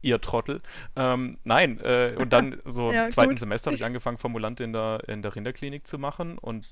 [0.00, 0.62] Ihr Trottel.
[0.96, 3.40] Ähm, nein, äh, und dann so ja, im zweiten gut.
[3.40, 6.38] Semester habe ich angefangen, Formulant in der, in der Rinderklinik zu machen.
[6.38, 6.66] Und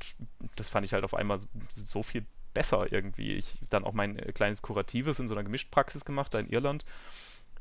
[0.57, 1.39] das fand ich halt auf einmal
[1.71, 3.35] so viel besser irgendwie.
[3.35, 6.87] Ich dann auch mein äh, kleines Kuratives in so einer Gemischtpraxis gemacht, da in Irland.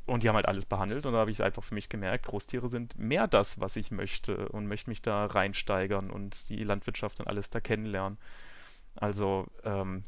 [0.07, 2.69] Und die haben halt alles behandelt und da habe ich einfach für mich gemerkt, Großtiere
[2.69, 7.27] sind mehr das, was ich möchte und möchte mich da reinsteigern und die Landwirtschaft und
[7.27, 8.17] alles da kennenlernen.
[8.95, 10.05] Also, ähm,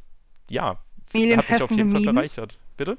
[0.50, 0.80] ja,
[1.14, 2.58] hat mich auf jeden Fall bereichert.
[2.78, 2.98] Bitte?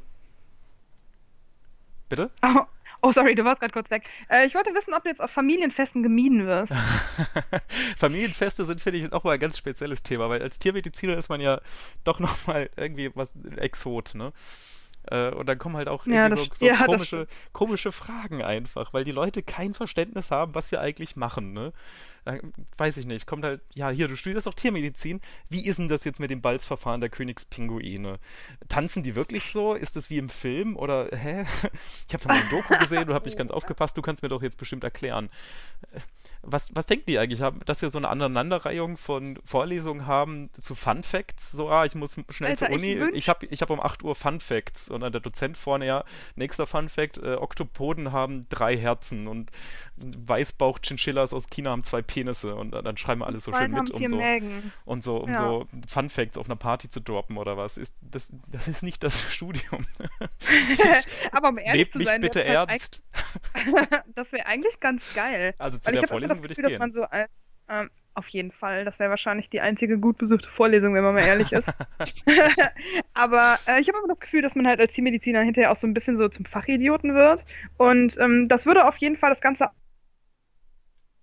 [2.08, 2.30] Bitte?
[3.02, 4.02] Oh, oh sorry, du warst gerade kurz weg.
[4.28, 6.70] Äh, ich wollte wissen, ob du jetzt auf Familienfesten gemieden wirst.
[7.96, 11.40] Familienfeste sind, finde ich, auch mal ein ganz spezielles Thema, weil als Tiermediziner ist man
[11.40, 11.62] ja
[12.04, 14.34] doch nochmal irgendwie was Exot, ne?
[15.04, 19.04] Äh, und dann kommen halt auch ja, so, so ja, komische, komische Fragen einfach, weil
[19.04, 21.52] die Leute kein Verständnis haben, was wir eigentlich machen.
[21.52, 21.72] Ne?
[22.24, 22.38] Äh,
[22.76, 25.20] weiß ich nicht, kommt halt, ja, hier, du studierst auch Tiermedizin.
[25.48, 28.18] Wie ist denn das jetzt mit dem Balzverfahren der Königspinguine?
[28.68, 29.74] Tanzen die wirklich so?
[29.74, 30.76] Ist das wie im Film?
[30.76, 31.44] Oder, hä?
[32.08, 33.96] Ich habe da mal ein Doku gesehen und habe nicht ganz aufgepasst.
[33.96, 35.30] Du kannst mir doch jetzt bestimmt erklären.
[36.42, 37.40] Was, was denken die eigentlich?
[37.64, 41.52] Dass wir so eine Aneinanderreihung von Vorlesungen haben zu Fun Facts?
[41.52, 42.94] So, ah, ich muss schnell Alter, zur Uni.
[42.94, 44.88] Ich, ich habe ich hab um 8 Uhr Fun Facts.
[44.90, 46.04] Und dann der Dozent vorne, ja,
[46.34, 49.50] nächster Fun Fact, äh, Oktopoden haben drei Herzen und
[49.96, 54.06] Weißbauch-Chinchillas aus China haben zwei Penisse und dann schreiben wir alles so schön mit, um
[54.06, 54.20] so,
[54.84, 55.34] und so, um ja.
[55.34, 57.78] so Fun Facts auf einer Party zu droppen oder was.
[57.78, 59.86] Ist, das, das ist nicht das Studium.
[61.32, 63.02] Aber um ehrlich Lebt zu mich sein, bitte ernst.
[64.14, 65.54] das wäre eigentlich ganz geil.
[65.58, 66.70] Also zu Weil der Vorlesung würde ich gehen.
[66.70, 68.84] Dass man so als, ähm, auf jeden Fall.
[68.84, 71.68] Das wäre wahrscheinlich die einzige gut besuchte Vorlesung, wenn man mal ehrlich ist.
[73.14, 75.86] Aber äh, ich habe immer das Gefühl, dass man halt als Tiermediziner hinterher auch so
[75.86, 77.44] ein bisschen so zum Fachidioten wird.
[77.76, 79.70] Und ähm, das würde auf jeden Fall das Ganze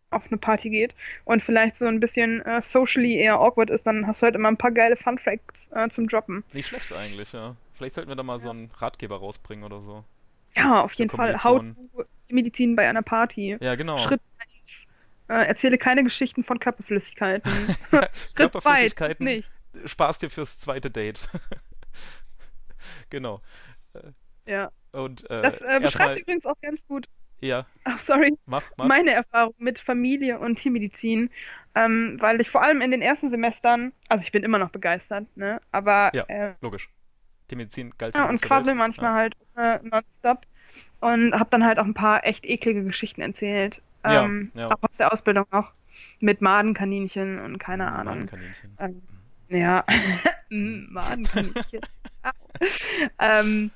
[0.10, 4.08] auf eine Party geht und vielleicht so ein bisschen äh, socially eher awkward ist, dann
[4.08, 6.44] hast du halt immer ein paar geile Fun Facts äh, zum Droppen.
[6.54, 7.56] Nicht schlecht eigentlich, ja.
[7.74, 8.40] Vielleicht sollten wir da mal ja.
[8.40, 10.04] so einen Ratgeber rausbringen oder so.
[10.56, 11.38] Ja, auf jeden Fall.
[11.38, 11.64] To
[12.30, 13.58] Medizin bei einer Party.
[13.60, 14.08] Ja, genau.
[14.08, 14.88] Schritt 1.
[15.30, 17.52] Äh, erzähle keine Geschichten von Körperflüssigkeiten.
[18.36, 19.16] Schritt 2.
[19.20, 19.50] Nicht.
[19.86, 21.30] Spaß dir fürs zweite Date.
[23.10, 23.42] genau.
[24.46, 24.72] Ja.
[24.92, 27.08] Und, äh, das äh, beschreibt übrigens auch ganz gut,
[27.40, 27.66] ja.
[27.84, 28.38] Ach, sorry.
[28.46, 28.86] Mach, mach.
[28.86, 31.30] Meine Erfahrung mit Familie und Tiermedizin,
[31.76, 35.26] ähm, weil ich vor allem in den ersten Semestern, also ich bin immer noch begeistert,
[35.36, 36.12] ne, aber.
[36.14, 36.90] Ja, äh, logisch.
[37.48, 38.12] Tiermedizin, geil.
[38.16, 39.16] Ja, und quasi manchmal ja.
[39.16, 40.46] halt äh, nonstop
[41.00, 43.82] und hab dann halt auch ein paar echt eklige Geschichten erzählt.
[44.04, 44.72] Ähm, ja, ja.
[44.72, 45.72] Auch aus der Ausbildung auch.
[46.20, 48.26] Mit Madenkaninchen und keine Ahnung.
[48.26, 48.78] Madenkaninchen.
[48.80, 49.02] Ähm,
[49.50, 49.86] ja.
[50.50, 51.82] Madenkaninchen.
[53.20, 53.72] ähm,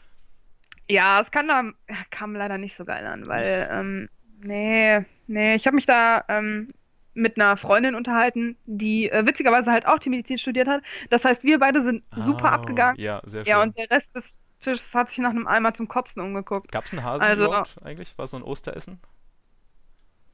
[0.89, 1.63] ja, es kann da,
[2.09, 4.09] kam leider nicht so geil an, weil, ähm,
[4.41, 6.73] nee, nee, ich habe mich da ähm,
[7.13, 10.81] mit einer Freundin unterhalten, die äh, witzigerweise halt auch die Medizin studiert hat.
[11.09, 12.99] Das heißt, wir beide sind super oh, abgegangen.
[12.99, 13.49] Ja, sehr schön.
[13.49, 16.71] Ja, und der Rest des Tisches hat sich nach einem Eimer zum Kotzen umgeguckt.
[16.71, 18.17] Gab es einen Hasen also, überhaupt eigentlich?
[18.17, 18.99] War so ein Osteressen?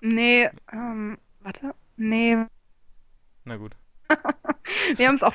[0.01, 2.37] Nee, ähm, warte, nee.
[3.45, 3.75] Na gut.
[4.95, 5.33] wir haben es auch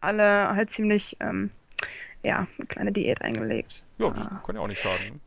[0.00, 1.50] alle halt ziemlich ähm,
[2.26, 3.82] ja, eine kleine Diät eingelegt.
[3.98, 4.42] Ja, das ah.
[4.44, 5.20] kann ja auch nicht schaden.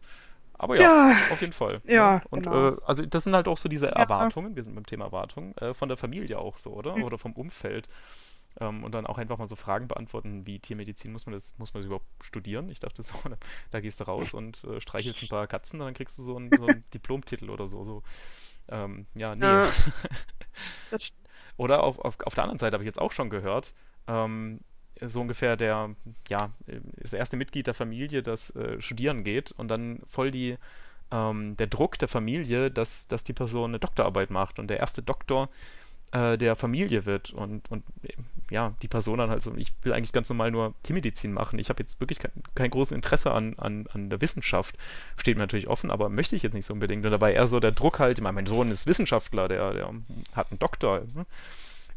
[0.54, 1.82] Aber ja, ja, auf jeden Fall.
[1.86, 2.22] Ja, ne?
[2.30, 2.72] und genau.
[2.72, 5.74] äh, also das sind halt auch so diese Erwartungen, wir sind beim Thema Erwartungen, äh,
[5.74, 6.98] von der Familie auch so, oder?
[6.98, 7.04] Mhm.
[7.06, 7.88] Oder vom Umfeld.
[8.60, 11.74] Ähm, und dann auch einfach mal so Fragen beantworten, wie Tiermedizin, muss man das, muss
[11.74, 12.70] man das überhaupt studieren?
[12.70, 13.16] Ich dachte so,
[13.72, 16.36] da gehst du raus und äh, streichelst ein paar Katzen und dann kriegst du so
[16.36, 17.86] einen, so einen Diplomtitel oder so.
[17.86, 18.04] so.
[18.68, 19.46] Ähm, ja, nee.
[19.46, 19.66] Ja.
[21.58, 23.74] oder auf, auf, auf der anderen Seite habe ich jetzt auch schon gehört,
[24.08, 24.60] ähm,
[25.08, 25.96] so ungefähr der,
[26.28, 26.52] ja,
[26.98, 30.58] das erste Mitglied der Familie, das äh, studieren geht und dann voll die
[31.12, 35.02] ähm, der Druck der Familie, dass, dass die Person eine Doktorarbeit macht und der erste
[35.02, 35.50] Doktor
[36.12, 37.84] äh, der Familie wird und, und
[38.50, 41.60] ja, die Person dann halt so, ich will eigentlich ganz normal nur Tiermedizin machen.
[41.60, 44.76] Ich habe jetzt wirklich kein, kein großes Interesse an, an, an der Wissenschaft.
[45.18, 47.06] Steht mir natürlich offen, aber möchte ich jetzt nicht so unbedingt.
[47.06, 49.94] Und dabei eher so der Druck halt, mein Sohn ist Wissenschaftler, der, der
[50.34, 51.26] hat einen Doktor, ne?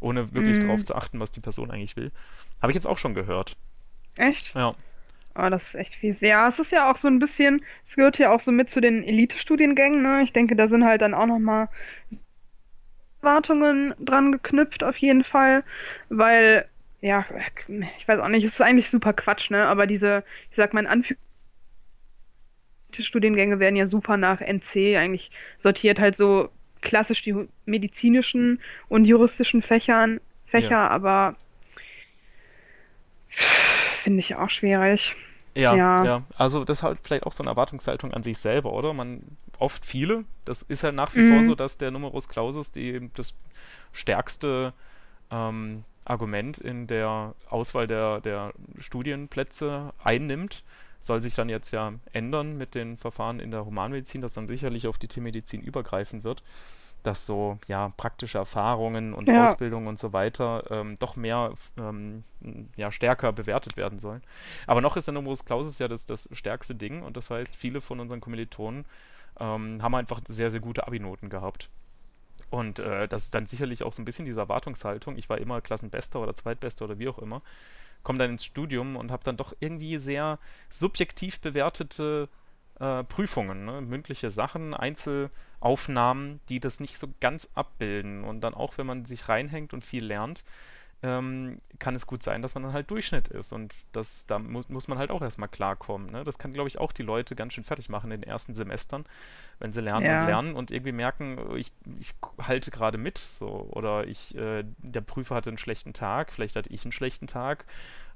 [0.02, 0.60] Ohne wirklich mm.
[0.62, 2.10] darauf zu achten, was die Person eigentlich will.
[2.60, 3.56] Habe ich jetzt auch schon gehört.
[4.16, 4.52] Echt?
[4.54, 4.74] Ja.
[5.34, 6.20] Oh, das ist echt fies.
[6.20, 8.80] Ja, es ist ja auch so ein bisschen, es gehört ja auch so mit zu
[8.80, 10.22] den Elite-Studiengängen, ne?
[10.22, 11.68] Ich denke, da sind halt dann auch nochmal
[13.22, 15.64] Erwartungen dran geknüpft, auf jeden Fall,
[16.10, 16.68] weil,
[17.00, 17.24] ja,
[17.98, 19.66] ich weiß auch nicht, es ist eigentlich super Quatsch, ne?
[19.66, 21.22] Aber diese, ich sag mal in Anführungszeichen,
[23.00, 25.30] Studiengänge werden ja super nach NC eigentlich
[25.62, 26.50] sortiert, halt so
[26.82, 30.88] klassisch die medizinischen und juristischen Fächern, Fächer, ja.
[30.88, 31.36] aber
[34.02, 35.14] finde ich auch schwierig.
[35.54, 38.72] Ja, ja, ja, Also das ist halt vielleicht auch so eine Erwartungshaltung an sich selber,
[38.72, 38.94] oder?
[38.94, 39.22] Man
[39.58, 40.24] oft viele.
[40.44, 41.34] Das ist halt nach wie mhm.
[41.34, 43.34] vor so, dass der Numerus Clausus die, das
[43.92, 44.72] stärkste
[45.30, 50.64] ähm, Argument in der Auswahl der, der Studienplätze einnimmt.
[51.02, 54.86] Soll sich dann jetzt ja ändern mit den Verfahren in der Humanmedizin, das dann sicherlich
[54.86, 56.42] auf die Tiermedizin übergreifen wird
[57.02, 59.44] dass so ja praktische Erfahrungen und ja.
[59.44, 62.22] Ausbildung und so weiter ähm, doch mehr ähm,
[62.76, 64.22] ja stärker bewertet werden sollen.
[64.66, 67.80] Aber noch ist der Numerus Clausus ja das, das stärkste Ding und das heißt, viele
[67.80, 68.84] von unseren Kommilitonen
[69.40, 71.70] ähm, haben einfach sehr, sehr gute Abi-Noten gehabt.
[72.50, 75.16] Und äh, das ist dann sicherlich auch so ein bisschen diese Erwartungshaltung.
[75.16, 77.42] Ich war immer Klassenbester oder Zweitbester oder wie auch immer.
[78.02, 80.38] Komme dann ins Studium und habe dann doch irgendwie sehr
[80.68, 82.28] subjektiv bewertete
[82.80, 83.80] äh, Prüfungen, ne?
[83.80, 88.24] mündliche Sachen, Einzelaufnahmen, die das nicht so ganz abbilden.
[88.24, 90.44] Und dann auch, wenn man sich reinhängt und viel lernt,
[91.02, 93.52] ähm, kann es gut sein, dass man dann halt Durchschnitt ist.
[93.52, 96.10] Und das, da mu muss man halt auch erstmal klarkommen.
[96.12, 96.22] Ne?
[96.22, 99.04] Das kann, glaube ich, auch die Leute ganz schön fertig machen in den ersten Semestern,
[99.58, 100.20] wenn sie lernen ja.
[100.20, 103.18] und lernen und irgendwie merken, oh, ich, ich halte gerade mit.
[103.18, 103.68] So.
[103.72, 107.64] Oder ich, äh, der Prüfer hatte einen schlechten Tag, vielleicht hatte ich einen schlechten Tag.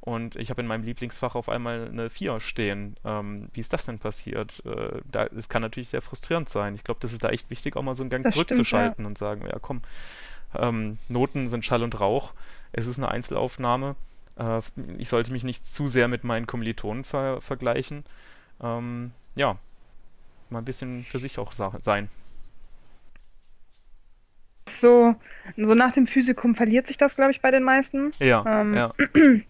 [0.01, 2.97] Und ich habe in meinem Lieblingsfach auf einmal eine 4 stehen.
[3.05, 4.65] Ähm, wie ist das denn passiert?
[4.65, 6.77] Äh, da, es kann natürlich sehr frustrierend sein.
[6.77, 9.05] Ich glaube, das ist da echt wichtig, auch mal so einen Gang das zurückzuschalten stimmt,
[9.05, 9.09] ja.
[9.09, 9.83] und sagen, ja komm,
[10.55, 12.33] ähm, Noten sind Schall und Rauch.
[12.77, 13.97] Es ist eine Einzelaufnahme.
[14.39, 14.61] Äh,
[14.99, 18.05] ich sollte mich nicht zu sehr mit meinen Kommilitonen ver vergleichen.
[18.63, 19.57] Ähm, ja,
[20.51, 22.09] mal ein bisschen für sich auch sein.
[24.69, 25.15] So,
[25.57, 28.13] so nach dem Physikum verliert sich das, glaube ich, bei den meisten.
[28.19, 28.93] Ja, ähm, ja.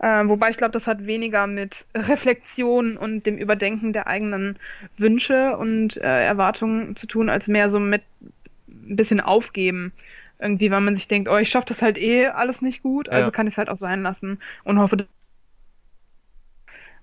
[0.00, 4.58] Äh, wobei ich glaube, das hat weniger mit Reflexion und dem Überdenken der eigenen
[4.98, 8.02] Wünsche und äh, Erwartungen zu tun, als mehr so mit
[8.68, 9.92] ein bisschen aufgeben
[10.38, 13.26] irgendwie, weil man sich denkt, oh, ich schaffe das halt eh alles nicht gut, also
[13.26, 13.30] ja.
[13.30, 15.06] kann ich es halt auch sein lassen und hoffe, dass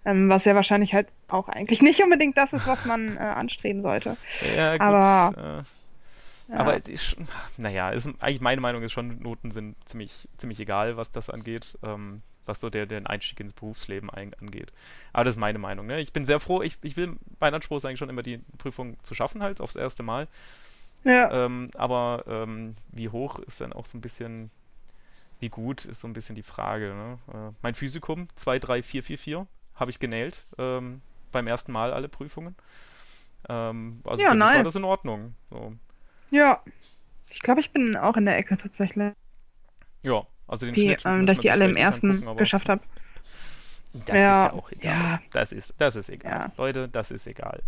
[0.04, 3.82] ähm, was ja wahrscheinlich halt auch eigentlich nicht unbedingt das ist, was man äh, anstreben
[3.82, 4.17] sollte.
[4.56, 4.82] Ja, gut.
[4.82, 6.60] Aber, äh, ja.
[6.60, 7.15] aber ist,
[7.58, 11.78] naja, ist, eigentlich meine Meinung ist schon, Noten sind ziemlich, ziemlich egal, was das angeht,
[11.84, 14.74] ähm, was so der, den Einstieg ins Berufsleben ein, angeht.
[15.13, 15.86] Aber das ist meine Meinung.
[15.86, 16.02] Ne?
[16.02, 18.98] Ich bin sehr froh, ich, ich will, mein Anspruch ist eigentlich schon immer die Prüfung
[19.04, 20.28] zu schaffen, halt aufs erste Mal.
[21.04, 21.46] Ja.
[21.46, 24.52] Ähm, aber ähm, wie hoch ist dann auch so ein bisschen,
[25.40, 26.94] wie gut ist so ein bisschen die Frage.
[26.94, 27.18] Ne?
[27.34, 32.56] Äh, mein Physikum 23444 habe ich genäht ähm, beim ersten Mal alle Prüfungen.
[33.50, 34.50] Ähm, also ja, für nice.
[34.50, 35.36] mich war das in Ordnung.
[35.50, 35.74] So.
[36.30, 36.62] Ja,
[37.30, 39.14] ich glaube, ich bin auch in der Ecke tatsächlich.
[40.04, 41.04] Ja, also den die, Schnitt.
[41.06, 42.82] Ähm, dass ich die alle im ersten angucken, geschafft habe.
[44.06, 44.94] Das ja, ist ja auch egal.
[44.94, 45.22] Ja.
[45.32, 46.32] Das, ist, das ist egal.
[46.32, 46.52] Ja.
[46.58, 47.62] Leute, das ist egal.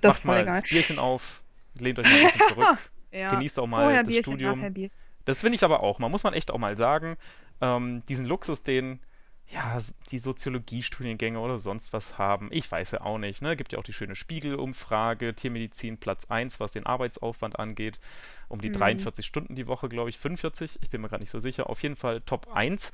[0.00, 0.60] Das Macht mal egal.
[0.60, 1.41] das Bierchen auf,
[1.78, 2.78] lehnt euch mal ein bisschen zurück.
[3.12, 3.30] ja.
[3.30, 4.90] Genießt auch mal Vorher das Bierchen, Studium.
[5.24, 5.98] Das finde ich aber auch.
[5.98, 7.16] Man muss man echt auch mal sagen,
[7.60, 9.00] ähm, diesen Luxus, den
[9.48, 9.78] ja,
[10.10, 12.48] die Soziologie-Studiengänge oder sonst was haben.
[12.52, 13.42] Ich weiß ja auch nicht.
[13.42, 13.56] Ne?
[13.56, 18.00] Gibt ja auch die schöne Spiegelumfrage, Tiermedizin Platz 1, was den Arbeitsaufwand angeht.
[18.48, 18.74] Um die mhm.
[18.74, 20.78] 43 Stunden die Woche, glaube ich, 45.
[20.80, 21.68] Ich bin mir gerade nicht so sicher.
[21.68, 22.92] Auf jeden Fall Top 1.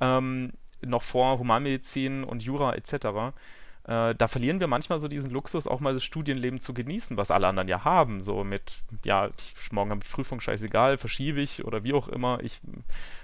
[0.00, 0.52] Ähm,
[0.82, 3.32] noch vor Humanmedizin und Jura etc
[3.88, 7.30] äh, da verlieren wir manchmal so diesen Luxus, auch mal das Studienleben zu genießen, was
[7.30, 8.20] alle anderen ja haben.
[8.20, 12.38] So mit, ja, ich, morgen habe ich Prüfung, scheißegal, verschiebe ich oder wie auch immer.
[12.42, 12.60] Ich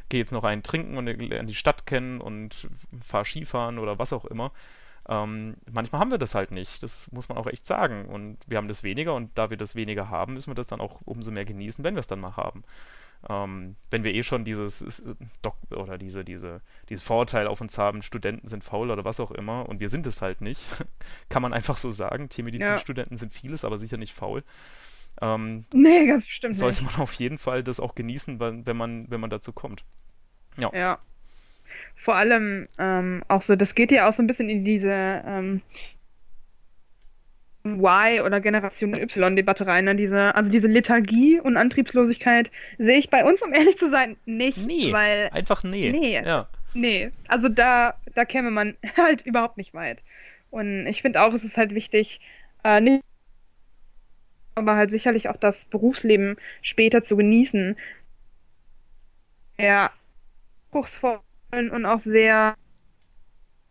[0.09, 2.69] gehe jetzt noch einen trinken und lerne die Stadt kennen und
[3.03, 4.53] fahre Skifahren oder was auch immer.
[5.07, 6.83] Ähm, manchmal haben wir das halt nicht.
[6.83, 8.07] Das muss man auch echt sagen.
[8.07, 10.81] Und wir haben das weniger und da wir das weniger haben, müssen wir das dann
[10.81, 12.65] auch umso mehr genießen, wenn wir es dann mal haben.
[13.29, 17.79] Ähm, wenn wir eh schon dieses äh, Doc oder diese, diese, dieses Vorurteil auf uns
[17.79, 20.61] haben, Studenten sind faul oder was auch immer, und wir sind es halt nicht,
[21.29, 22.29] kann man einfach so sagen.
[22.29, 23.19] Tiermedizinstudenten ja.
[23.19, 24.43] sind vieles, aber sicher nicht faul.
[25.23, 26.93] Ähm, nee, ganz bestimmt sollte nicht.
[26.93, 29.85] man auf jeden Fall das auch genießen, wenn man, wenn man dazu kommt.
[30.57, 30.71] Ja.
[30.75, 30.99] ja.
[31.97, 35.63] Vor allem ähm, auch so, das geht ja auch so ein bisschen in diese ähm,
[37.67, 39.87] Y oder Generation Y-Debatte rein.
[39.87, 39.97] Ne?
[39.97, 44.59] Diese, also diese Lethargie und Antriebslosigkeit sehe ich bei uns, um ehrlich zu sein, nicht.
[44.59, 45.91] Nee, weil, einfach nee.
[45.91, 46.49] Nee, Ja.
[46.75, 47.11] nee.
[47.27, 49.99] Also da, da käme man halt überhaupt nicht weit.
[50.51, 52.21] Und ich finde auch, es ist halt wichtig,
[52.65, 53.03] äh, nicht,
[54.57, 57.77] aber halt sicherlich auch das Berufsleben später zu genießen.
[59.57, 59.91] Sehr
[60.71, 62.57] anspruchsvollen und auch sehr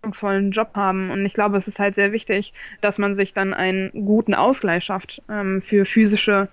[0.03, 1.09] anspruchsvollen Job haben.
[1.11, 4.83] Und ich glaube, es ist halt sehr wichtig, dass man sich dann einen guten Ausgleich
[4.85, 6.49] schafft ähm, für physische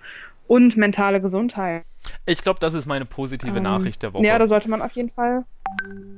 [0.47, 1.83] und mentale Gesundheit.
[2.25, 4.25] Ich glaube, das ist meine positive Ähm, Nachricht der Woche.
[4.25, 5.45] Ja, da sollte man auf jeden Fall.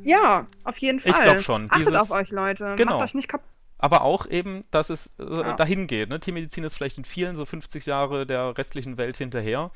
[0.04, 1.12] Ja, auf jeden Fall.
[1.12, 2.74] Ich glaub schon, Achtet dieses- auf euch, Leute.
[2.78, 2.98] Genau.
[3.00, 3.48] Macht euch nicht kaputt.
[3.78, 5.54] aber auch eben, dass es äh, Ja.
[5.56, 6.08] dahin geht.
[6.10, 6.20] Ne?
[6.20, 9.72] Tiermedizin ist vielleicht in vielen so 50 Jahre der restlichen Welt hinterher.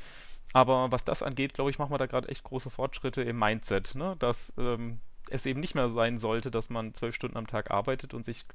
[0.53, 3.95] Aber was das angeht, glaube ich, machen wir da gerade echt große Fortschritte im Mindset.
[3.95, 4.15] Ne?
[4.17, 4.99] Dass ähm,
[5.31, 8.45] es eben nicht mehr sein sollte, dass man zwölf Stunden am Tag arbeitet und sich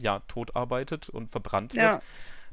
[0.00, 1.84] ja tot arbeitet und verbrannt wird.
[1.84, 2.00] Ja.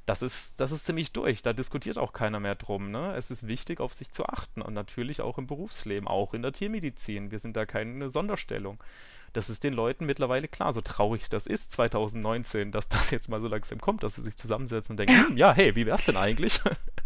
[0.05, 1.43] Das ist, das ist ziemlich durch.
[1.43, 2.91] Da diskutiert auch keiner mehr drum.
[2.91, 3.15] Ne?
[3.15, 4.61] Es ist wichtig, auf sich zu achten.
[4.61, 7.31] Und natürlich auch im Berufsleben, auch in der Tiermedizin.
[7.31, 8.83] Wir sind da keine Sonderstellung.
[9.31, 13.41] Das ist den Leuten mittlerweile klar, so traurig das ist 2019, dass das jetzt mal
[13.41, 15.27] so langsam kommt, dass sie sich zusammensetzen und denken, Ja.
[15.27, 16.59] hm, ja, hey, wie wär's denn eigentlich?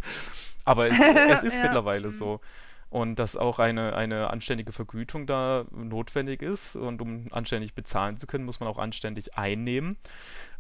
[0.66, 1.64] Aber es, es ist Ja.
[1.64, 2.12] mittlerweile Mhm.
[2.12, 2.42] so.
[2.90, 6.76] Und dass auch eine, eine anständige Vergütung da notwendig ist.
[6.76, 9.98] Und um anständig bezahlen zu können, muss man auch anständig einnehmen.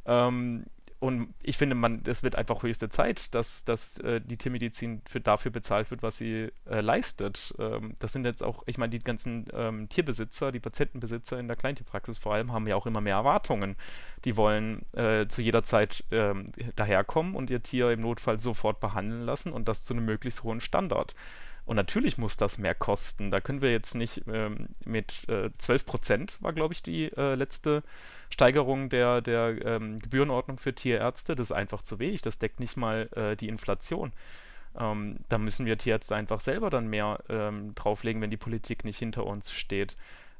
[0.05, 0.65] Ähm,
[0.99, 5.21] und ich finde, man, es wird einfach höchste Zeit, dass, dass äh, die Tiermedizin für,
[5.21, 7.53] dafür bezahlt wird, was sie äh, leistet.
[7.59, 11.55] Ähm, das sind jetzt auch, ich meine, die ganzen ähm, Tierbesitzer, die Patientenbesitzer in der
[11.55, 13.75] Kleintierpraxis vor allem, haben ja auch immer mehr Erwartungen.
[14.25, 19.21] Die wollen äh, zu jeder Zeit ähm, daherkommen und ihr Tier im Notfall sofort behandeln
[19.21, 21.13] lassen und das zu einem möglichst hohen Standard.
[21.67, 23.29] Und natürlich muss das mehr kosten.
[23.29, 27.35] Da können wir jetzt nicht ähm, mit äh, 12 Prozent war, glaube ich, die äh,
[27.35, 27.83] letzte
[28.29, 31.35] Steigerung der, der ähm, Gebührenordnung für Tierärzte.
[31.35, 32.21] Das ist einfach zu wenig.
[32.21, 34.13] Das deckt nicht mal äh, die Inflation.
[34.79, 38.99] Ähm, da müssen wir Tierärzte einfach selber dann mehr ähm, drauflegen, wenn die Politik nicht
[38.99, 39.97] hinter uns steht.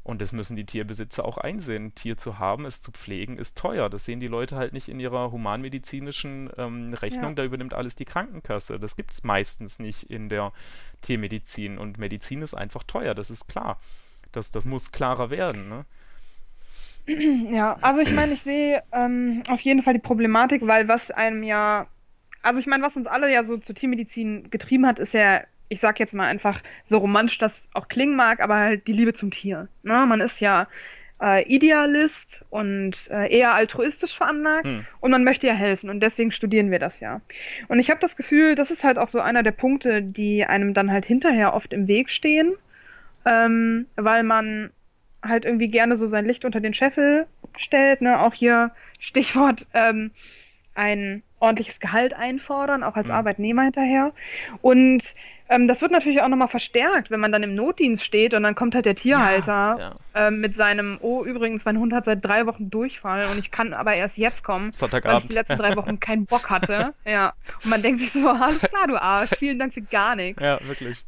[0.08, 1.94] Und das müssen die Tierbesitzer auch einsehen.
[1.94, 3.90] Tier zu haben, es zu pflegen, ist teuer.
[3.90, 7.32] Das sehen die Leute halt nicht in ihrer humanmedizinischen ähm, Rechnung.
[7.32, 7.36] Ja.
[7.36, 8.80] Da übernimmt alles die Krankenkasse.
[8.80, 10.54] Das gibt es meistens nicht in der
[11.02, 11.78] Tiermedizin.
[11.78, 13.82] Und Medizin ist einfach teuer, das ist klar.
[14.32, 15.68] Das, das muss klarer werden.
[15.68, 15.86] Ne?
[17.52, 21.44] Ja, also ich meine, ich sehe ähm, auf jeden Fall die Problematik, weil was einem
[21.44, 21.88] ja,
[22.42, 25.80] also ich meine, was uns alle ja so zur Tiermedizin getrieben hat, ist ja, ich
[25.80, 29.32] sag jetzt mal einfach, so romantisch das auch klingen mag, aber halt die Liebe zum
[29.32, 29.68] Tier.
[29.84, 30.06] Ne?
[30.08, 30.68] Man ist ja
[31.22, 34.86] äh, Idealist und äh, eher altruistisch veranlagt Hm.
[35.00, 37.22] und man möchte ja helfen und deswegen studieren wir das ja.
[37.68, 40.74] Und ich habe das Gefühl, das ist halt auch so einer der Punkte, die einem
[40.74, 42.54] dann halt hinterher oft im Weg stehen,
[43.26, 44.70] ähm, weil man
[45.24, 47.26] halt irgendwie gerne so sein Licht unter den Scheffel
[47.58, 48.20] stellt, ne?
[48.22, 50.12] Auch hier Stichwort ähm,
[50.76, 53.14] ein ordentliches Gehalt einfordern, auch als Mhm.
[53.14, 54.14] Arbeitnehmer hinterher.
[54.62, 55.02] Und
[55.50, 58.56] ähm, das wird natürlich auch nochmal verstärkt, wenn man dann im Notdienst steht und dann
[58.56, 59.96] kommt halt der Tierhalter Ja.
[60.16, 63.74] ähm, mit seinem, oh, übrigens, mein Hund hat seit drei Wochen Durchfall und ich kann
[63.74, 66.94] aber erst jetzt kommen, weil ich die letzten drei Wochen keinen Bock hatte.
[67.06, 67.34] Ja.
[67.64, 70.42] Und man denkt sich so, alles klar, du Arsch, vielen Dank für gar nichts.
[70.42, 71.06] Ja, wirklich.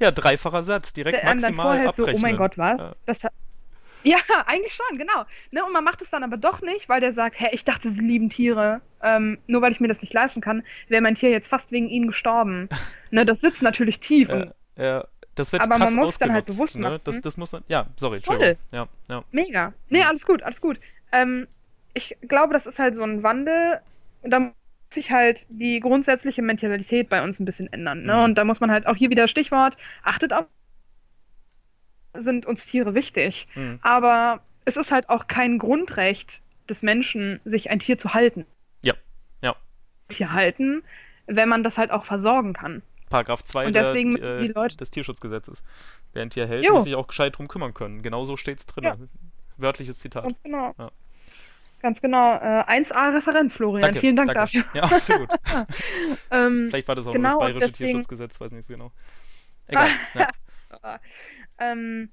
[0.00, 2.24] Ja, dreifacher Satz, direkt der einem dann maximal vorhält so, abrechnen.
[2.24, 2.80] oh mein Gott, was?
[2.80, 2.92] Ja.
[3.06, 3.32] Das hat...
[4.02, 5.24] Ja, eigentlich schon, genau.
[5.50, 7.90] Ne, und man macht es dann aber doch nicht, weil der sagt, hä, ich dachte,
[7.90, 8.80] sie lieben Tiere.
[9.04, 11.88] Ähm, nur weil ich mir das nicht leisten kann, wäre mein Tier jetzt fast wegen
[11.88, 12.68] ihnen gestorben.
[13.10, 14.28] ne, das sitzt natürlich tief.
[14.28, 16.82] Ja, ja, das wird Aber man krass muss dann halt bewusst ne?
[16.82, 17.00] machen.
[17.04, 17.62] Das, das muss man.
[17.68, 18.36] Ja, sorry, Toll.
[18.36, 18.56] Entschuldigung.
[18.72, 19.24] Ja, ja.
[19.30, 19.72] Mega.
[19.88, 20.78] Nee, alles gut, alles gut.
[21.12, 21.46] Ähm,
[21.92, 23.80] ich glaube, das ist halt so ein Wandel.
[24.22, 24.52] Und da muss
[24.92, 28.04] sich halt die grundsätzliche Mentalität bei uns ein bisschen ändern.
[28.04, 28.14] Ne?
[28.14, 28.24] Mhm.
[28.24, 30.46] Und da muss man halt auch hier wieder Stichwort, achtet auf,
[32.14, 33.48] sind uns Tiere wichtig.
[33.54, 33.80] Hm.
[33.82, 36.28] Aber es ist halt auch kein Grundrecht
[36.68, 38.46] des Menschen, sich ein Tier zu halten.
[40.08, 40.82] Tier halten,
[41.26, 42.82] wenn man das halt auch versorgen kann.
[43.10, 45.62] Paragraph 2 Und der, äh, die Leute- des Tierschutzgesetzes.
[46.12, 46.72] Wer ein Tier hält, Jo.
[46.74, 48.02] muss sich auch gescheit drum kümmern können.
[48.02, 48.84] Genauso steht es drin.
[48.84, 48.96] Ja.
[49.56, 50.24] Wörtliches Zitat.
[50.24, 50.74] Ganz genau.
[50.78, 50.90] Ja.
[51.80, 52.34] Ganz genau.
[52.36, 53.82] Äh, 1A-Referenz, Florian.
[53.82, 54.64] Danke, Vielen Dank danke.
[54.64, 54.64] dafür.
[54.74, 55.28] Ja, gut.
[56.30, 58.90] Ähm, Vielleicht war das auch Genau, nur das bayerische deswegen- Tierschutzgesetz, weiß nicht so genau.
[59.66, 59.90] Egal.
[60.14, 60.28] ja.
[61.58, 62.10] ähm,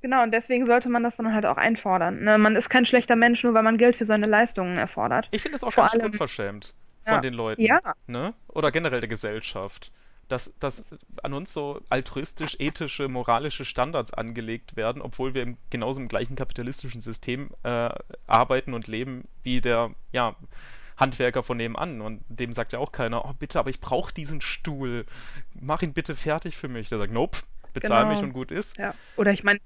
[0.00, 2.22] genau, und deswegen sollte man das dann halt auch einfordern.
[2.24, 2.36] Ne?
[2.38, 5.28] Man ist kein schlechter Mensch, nur weil man Geld für seine Leistungen erfordert.
[5.30, 7.62] Ich finde es auch Vor ganz allem- unverschämt von den Leuten.
[7.62, 7.80] Ja.
[8.06, 8.34] Ne?
[8.48, 9.92] Oder generell der Gesellschaft.
[10.28, 10.84] Dass, dass
[11.22, 16.36] an uns so altruistisch, ethische, moralische Standards angelegt werden, obwohl wir im, genauso im gleichen
[16.36, 17.90] kapitalistischen System äh,
[18.26, 20.34] arbeiten und leben wie der ja,
[20.96, 22.00] Handwerker von nebenan.
[22.00, 25.04] Und dem sagt ja auch keiner, oh bitte, aber ich brauche diesen Stuhl.
[25.52, 26.88] Mach ihn bitte fertig für mich.
[26.88, 27.38] Der sagt, nope,
[27.74, 28.12] bezahl Genau.
[28.14, 28.78] mich und gut ist.
[28.78, 28.94] Ja.
[29.16, 29.60] Oder ich meine,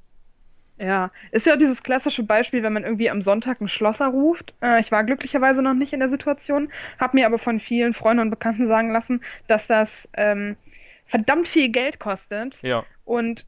[0.79, 4.53] Ja, ist ja auch dieses klassische Beispiel, wenn man irgendwie am Sonntag einen Schlosser ruft.
[4.63, 6.71] Äh, ich war glücklicherweise noch nicht in der Situation,
[7.01, 10.57] habe mir aber von vielen Freunden und Bekannten sagen lassen, dass das ähm,
[11.07, 12.59] verdammt viel Geld kostet.
[12.63, 12.85] Ja.
[13.07, 13.47] Und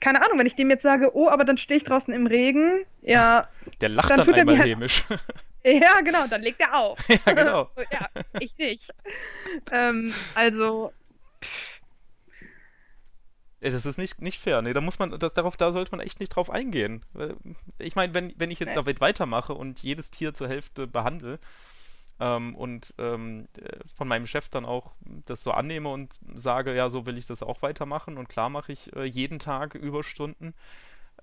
[0.00, 2.84] keine Ahnung, wenn ich dem jetzt sage, oh, aber dann stehe ich draußen im Regen,
[3.02, 3.48] ja,
[3.80, 5.04] Der lacht Dann dann, tut er einmal mir halt- hämisch.
[5.64, 6.98] ja, genau, dann legt er auf.
[7.08, 7.68] ja, genau.
[7.92, 8.08] ja,
[8.40, 8.90] ich nicht.
[9.72, 10.92] Ähm, also,
[13.60, 14.62] Das ist nicht, nicht fair.
[14.62, 17.04] Nee, da muss man, das, darauf, da sollte man echt nicht drauf eingehen.
[17.78, 18.74] Ich meine, wenn, wenn ich jetzt Nee.
[18.74, 21.40] damit weitermache und jedes Tier zur Hälfte behandle
[22.20, 24.92] ähm, und ähm, äh, von meinem Chef dann auch
[25.26, 28.72] das so annehme und sage, ja, so will ich das auch weitermachen und klar mache
[28.72, 30.54] ich äh, jeden Tag Überstunden.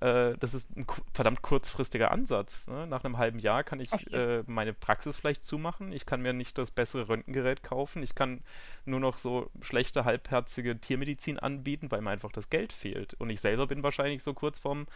[0.01, 2.67] Äh, das ist ein verdammt kurzfristiger Ansatz.
[2.67, 2.87] Ne?
[2.87, 5.91] Nach einem halben Jahr kann ich jeden äh, meine Praxis vielleicht zumachen.
[5.91, 8.03] Ich kann mir nicht das bessere Röntgengerät kaufen.
[8.03, 8.41] Ich kann
[8.85, 13.13] nur noch so schlechte, halbherzige Tiermedizin anbieten, weil mir einfach das Geld fehlt.
[13.15, 14.87] Und ich selber bin wahrscheinlich so kurz vorm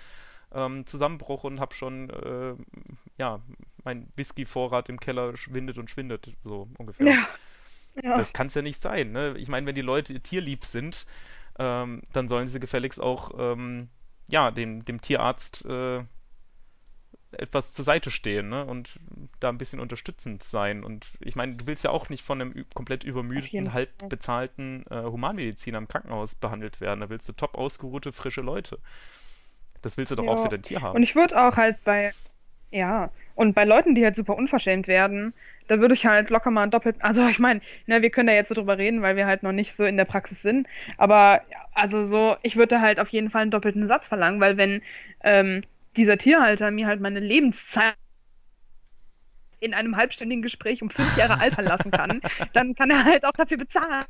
[0.52, 2.56] ähm, Zusammenbruch und habe schon, äh,
[3.18, 3.40] ja,
[3.84, 7.08] mein Whisky-Vorrat im Keller schwindet und schwindet, so ungefähr.
[7.08, 7.28] ja.
[8.04, 9.36] Ja, Das kann es ja nicht sein, ne?
[9.38, 11.06] Ich meine, wenn die Leute tierlieb sind,
[11.58, 13.90] ähm, dann sollen sie gefälligst auch, ähm,
[14.30, 16.04] ja, dem, dem Tierarzt äh,
[17.32, 18.66] etwas zur Seite stehen, ne?
[18.66, 19.00] Und
[19.40, 20.84] da ein bisschen unterstützend sein.
[20.84, 25.04] Und ich meine, du willst ja auch nicht von einem komplett übermüdeten, halb bezahlten äh,
[25.04, 27.02] Humanmediziner im Krankenhaus behandelt werden.
[27.02, 28.80] Da willst du top ausgeruhte, frische Leute.
[29.82, 30.44] Das willst du doch auch Ja.
[30.44, 30.96] für dein Tier haben.
[30.96, 32.14] Und ich würde auch halt bei,
[32.72, 35.34] ja, und bei Leuten, die halt super unverschämt werden,
[35.70, 38.50] da würde ich halt locker mal doppelt, also ich meine, ne, wir können da jetzt
[38.50, 40.68] so drüber reden, weil wir halt noch nicht so in der Praxis sind,
[40.98, 41.42] aber
[41.74, 44.82] also so, ich würde da halt auf jeden Fall einen doppelten Satz verlangen, weil wenn
[45.24, 45.64] ähm,
[45.96, 47.96] dieser Tierhalter mir halt meine Lebenszeit
[49.60, 52.22] in einem halbstündigen Gespräch um fünf Jahre alt verlassen kann,
[52.54, 54.06] dann kann er halt auch dafür bezahlen.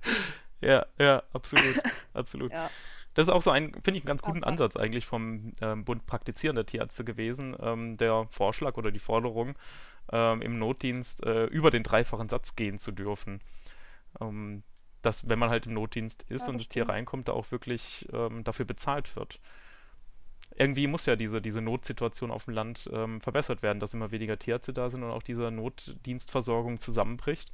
[0.62, 1.82] Ja, ja, absolut,
[2.14, 2.54] absolut.
[2.54, 2.70] Ja.
[3.16, 4.44] Das ist auch so ein, finde ich, einen ganz guten.
[4.44, 9.56] Ansatz eigentlich vom ähm, Bund praktizierender Tierärzte gewesen, ähm, der Vorschlag oder die Forderung,
[10.12, 13.42] ähm, im Notdienst äh, über den dreifachen Satz gehen zu dürfen.
[14.20, 14.64] Ähm,
[15.02, 18.08] dass, wenn man halt im Notdienst ist Ja, und das Tier reinkommt, da auch wirklich
[18.12, 19.40] ähm, dafür bezahlt wird.
[20.56, 24.38] Irgendwie muss ja diese, diese Notsituation auf dem Land ähm, verbessert werden, dass immer weniger
[24.38, 27.50] Tierärzte da sind und auch diese Notdienstversorgung zusammenbricht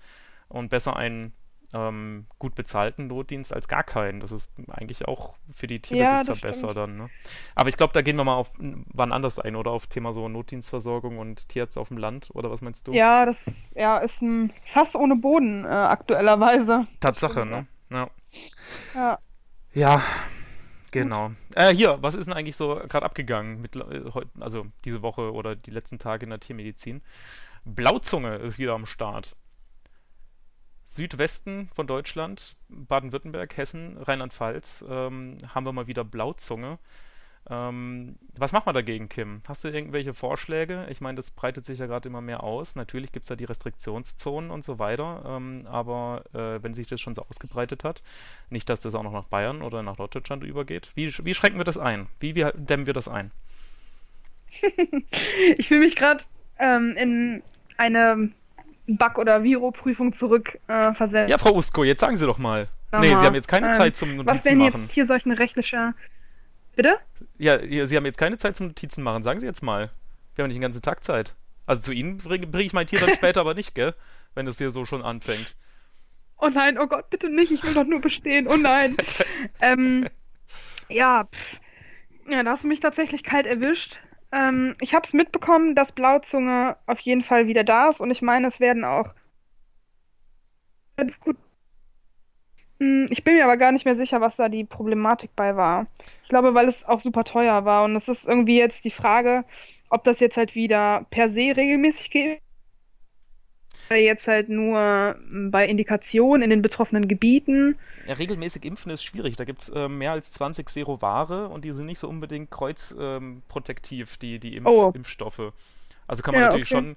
[0.47, 1.33] und besser einen
[1.73, 4.19] ähm, gut bezahlten Notdienst als gar keinen.
[4.19, 6.77] Das ist eigentlich auch für die Tierbesitzer das besser stimmt.
[6.77, 6.97] dann.
[6.97, 7.09] Ne?
[7.55, 10.27] Aber ich glaube, da gehen wir mal auf wann anders ein oder auf Thema so
[10.29, 12.93] Notdienstversorgung und Tierärzte auf dem Land oder was meinst du?
[12.93, 13.37] Ja, das
[13.73, 16.87] ja, ist ein Fass ohne Boden, äh, aktuellerweise.
[16.99, 17.67] Tatsache, ne?
[17.91, 18.09] Ja.
[18.93, 19.19] Ja.
[19.73, 20.01] Ja,
[20.91, 21.31] genau.
[21.53, 25.33] Äh, hier, was ist denn eigentlich so gerade abgegangen mit äh, heute, also diese Woche
[25.33, 27.01] oder die letzten Tage in der Tiermedizin?
[27.65, 29.35] Blauzunge ist wieder am Start.
[30.85, 36.77] Südwesten von Deutschland, Baden-Württemberg, Hessen, Rheinland-Pfalz, ähm, haben wir mal wieder Blauzunge.
[37.47, 39.41] Ähm, was machen wir dagegen, Kim?
[39.47, 40.87] Hast du irgendwelche Vorschläge?
[40.89, 42.75] Ich meine, das breitet sich ja gerade immer mehr aus.
[42.75, 47.01] Natürlich gibt es da die Restriktionszonen und so weiter, ähm, aber äh, wenn sich das
[47.01, 48.01] schon so ausgebreitet hat,
[48.49, 50.89] nicht, dass das auch noch nach Bayern oder nach Norddeutschland übergeht.
[50.95, 52.07] Wie, wie schränken wir das ein?
[52.19, 53.31] Wie, wie dämmen wir das ein?
[55.57, 56.23] Ich fühle mich gerade
[56.57, 57.43] ähm, in
[57.77, 58.31] eine
[58.87, 61.29] Bug- oder Viro-Prüfung zurück äh.
[61.29, 62.67] Ja, Frau Usko, jetzt sagen Sie doch mal.
[62.91, 64.81] Sag Nee, Sie haben jetzt keine ähm, Zeit zum Was Notizen wären machen.
[64.83, 65.93] jetzt hier solch eine rechtliche.
[66.75, 66.97] Bitte?
[67.37, 69.23] Ja, Sie haben jetzt keine Zeit zum Notizen machen.
[69.23, 69.89] Sagen Sie jetzt mal.
[70.35, 71.35] Wir haben nicht den ganzen Tag Zeit.
[71.65, 73.93] Also zu Ihnen bringe bring ich mein Tier dann später aber nicht, gell?
[74.35, 75.55] Wenn das hier so schon anfängt.
[76.37, 78.97] Oh nein, oh Gott, bitte nicht, ich will doch nur bestehen, oh nein.
[79.61, 80.05] ähm,
[80.89, 82.29] ja, pff.
[82.29, 83.97] ja, da hast du mich tatsächlich kalt erwischt.
[84.35, 88.21] Ähm, ich habe es mitbekommen, dass Blauzunge auf jeden Fall wieder da ist und ich
[88.21, 89.15] meine, es werden auch
[90.97, 91.37] ganz gut.
[92.79, 95.87] Hm, Ich bin mir aber gar nicht mehr sicher, was da die Problematik bei war.
[96.23, 99.45] Ich glaube, weil es auch super teuer war und es ist irgendwie jetzt die Frage,
[99.89, 102.41] ob das jetzt halt wieder per se regelmäßig geht.
[103.89, 107.77] Oder jetzt halt nur mm, bei Indikationen in den betroffenen Gebieten.
[108.07, 109.35] Ja, regelmäßig impfen ist schwierig.
[109.35, 114.17] Da gibt es äh, mehr als 20 Serovare und die sind nicht so unbedingt kreuzprotektiv,
[114.17, 114.91] die, die Impf Oh.
[114.95, 115.53] Impfstoffe.
[116.07, 116.85] Also kann man Ja, natürlich okay.
[116.85, 116.95] schon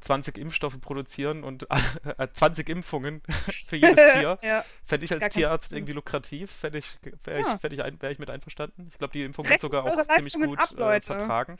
[0.00, 1.66] 20 Impfstoffe produzieren und
[2.18, 3.22] äh, 20 Impfungen
[3.66, 4.38] für jedes Tier.
[4.42, 4.64] Ja.
[4.86, 7.58] Fände ich als Gar Tierarzt irgendwie lukrativ, fände ich, wäre ich, Ja.
[7.58, 8.86] fänd ich, ein, wär ich mit einverstanden.
[8.88, 11.58] Ich glaube, die Impfung wird sogar auch ziemlich gut ab, äh, vertragen.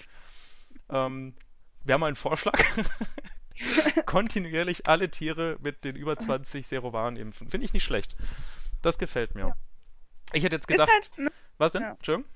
[0.90, 1.34] Ähm,
[1.84, 2.58] Wäre mal ein Vorschlag.
[4.06, 7.48] Kontinuierlich alle Tiere mit den über 20 Serovaren impfen.
[7.48, 8.16] Finde ich nicht schlecht.
[8.82, 9.54] Das gefällt mir.
[10.32, 11.82] Ich hätte jetzt gedacht, halt, ne, was denn?
[11.82, 11.90] ja.
[11.92, 12.30] Entschuldigung?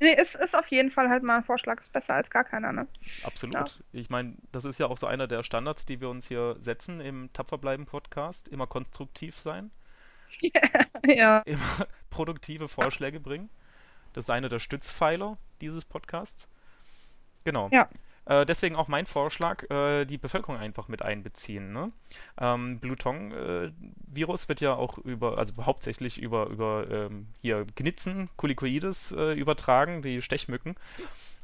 [0.00, 2.72] nee, ist, ist auf jeden Fall halt mal ein Vorschlag, ist besser als gar keiner,
[2.72, 2.86] ne?
[3.24, 3.82] Absolut.
[3.92, 7.00] Ich meine, das ist ja auch so einer der Standards, die wir uns hier setzen
[7.00, 8.48] im Tapferbleiben-Podcast.
[8.48, 9.70] Immer konstruktiv sein,
[11.06, 11.38] Ja.
[11.40, 13.50] immer produktive Vorschläge bringen.
[14.12, 16.48] Das ist einer der Stützpfeiler dieses Podcasts.
[17.44, 17.68] Genau.
[17.72, 17.88] Ja.
[18.28, 21.72] Äh, deswegen auch mein Vorschlag, äh, die Bevölkerung einfach mit einbeziehen.
[21.72, 21.90] Ne?
[22.38, 29.32] Ähm, Bluton-Virus wird ja auch über, also hauptsächlich über, über ähm, hier Gnitzen, Kulikoides äh,
[29.32, 30.76] übertragen, die Stechmücken.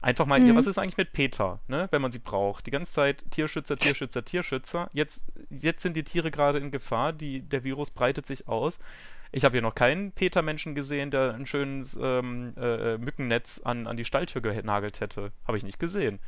[0.02, 0.56] Einfach mal, ja, Mhm.
[0.56, 2.66] was ist eigentlich mit PETA, ne, wenn man sie braucht?
[2.66, 4.90] Die ganze Zeit Tierschützer, Tierschützer, Tierschützer.
[4.92, 8.78] Jetzt, jetzt sind die Tiere gerade in Gefahr, die, der Virus breitet sich aus.
[9.32, 13.86] Ich habe hier noch keinen PETA-Menschen gesehen, der ein schönes ähm, äh, äh, Mückennetz an,
[13.86, 15.32] an die Stalltür genagelt hätte.
[15.46, 16.20] Habe ich nicht gesehen.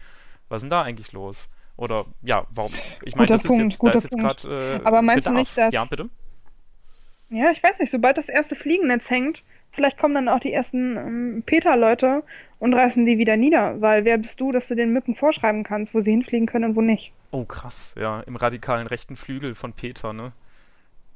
[0.49, 1.49] Was ist denn da eigentlich los?
[1.76, 2.72] Oder ja, warum?
[3.05, 5.40] Ich meine, das ist Punkt, jetzt, da ist jetzt gerade äh, Aber meinst du Bedarf.
[5.47, 6.09] nicht, dass- Ja, bitte?
[7.28, 9.42] Ja, ich weiß nicht, sobald das erste Fliegennetz hängt,
[9.72, 12.22] vielleicht kommen dann auch die ersten ähm, PETA-Leute
[12.61, 15.92] und reißen die wieder nieder, weil wer bist du, dass du den Mücken vorschreiben kannst,
[15.92, 17.12] wo sie hinfliegen können und wo nicht?
[17.32, 20.32] Oh, krass, ja, im radikalen rechten Flügel von PETA, ne?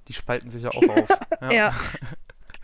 [0.08, 1.08] Die spalten sich ja auch auf.
[1.50, 1.70] Ja.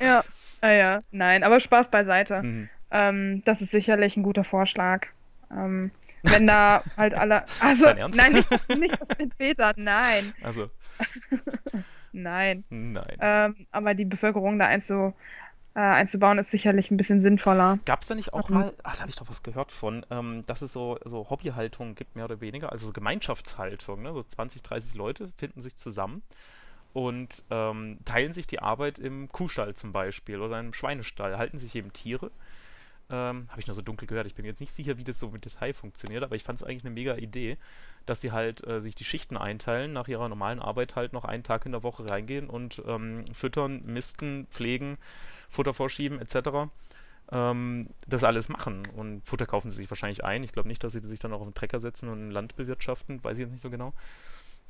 [0.01, 0.25] Ja,
[0.61, 2.43] ah, ja, nein, aber Spaß beiseite.
[2.43, 2.69] Mhm.
[2.91, 5.07] Ähm, das ist sicherlich ein guter Vorschlag.
[5.51, 5.91] Ähm,
[6.31, 10.71] wenn da halt alle, also, nein, nicht, nicht das mit PETA, nein, Also,
[12.13, 12.65] nein.
[12.71, 13.17] nein.
[13.21, 15.15] Ähm, aber die Bevölkerung da einzu,
[15.75, 17.79] äh, einzubauen, ist sicherlich ein bisschen sinnvoller.
[17.85, 18.55] Gab es da nicht auch Mhm.
[18.55, 21.95] mal, ach, da habe ich doch was gehört von, ähm, dass es so, so Hobbyhaltung
[21.95, 24.13] gibt, mehr oder weniger, also so Gemeinschaftshaltung, ne?
[24.15, 26.23] So 20, 30 Leute finden sich zusammen
[26.95, 31.75] und ähm, teilen sich die Arbeit im Kuhstall zum Beispiel oder im Schweinestall, halten sich
[31.75, 32.31] eben Tiere.
[33.09, 34.27] Ähm, habe ich nur so dunkel gehört.
[34.27, 36.67] Ich bin jetzt nicht sicher, wie das so mit Detail funktioniert, aber ich fand es
[36.67, 37.57] eigentlich eine mega Idee,
[38.05, 41.45] dass die halt äh, sich die Schichten einteilen, nach ihrer normalen Arbeit halt noch einen
[41.45, 44.99] Tag in der Woche reingehen und ähm, füttern, misten, pflegen,
[45.49, 46.69] Futter vorschieben etc.
[47.31, 48.83] Ähm, das alles machen.
[48.97, 50.43] Und Futter kaufen sie sich wahrscheinlich ein.
[50.43, 53.23] Ich glaube nicht, dass sie sich dann auch auf den Trecker setzen und Land bewirtschaften.
[53.23, 53.93] Weiß ich jetzt nicht so genau.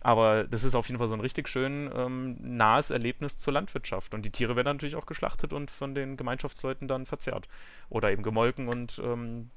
[0.01, 4.15] Aber das ist auf jeden Fall so ein richtig schön ähm, nahes Erlebnis zur Landwirtschaft.
[4.15, 7.49] Und die Tiere werden natürlich auch geschlachtet und von den Gemeinschaftsleuten dann verzehrt.
[7.89, 9.51] Oder eben gemolken und ähm,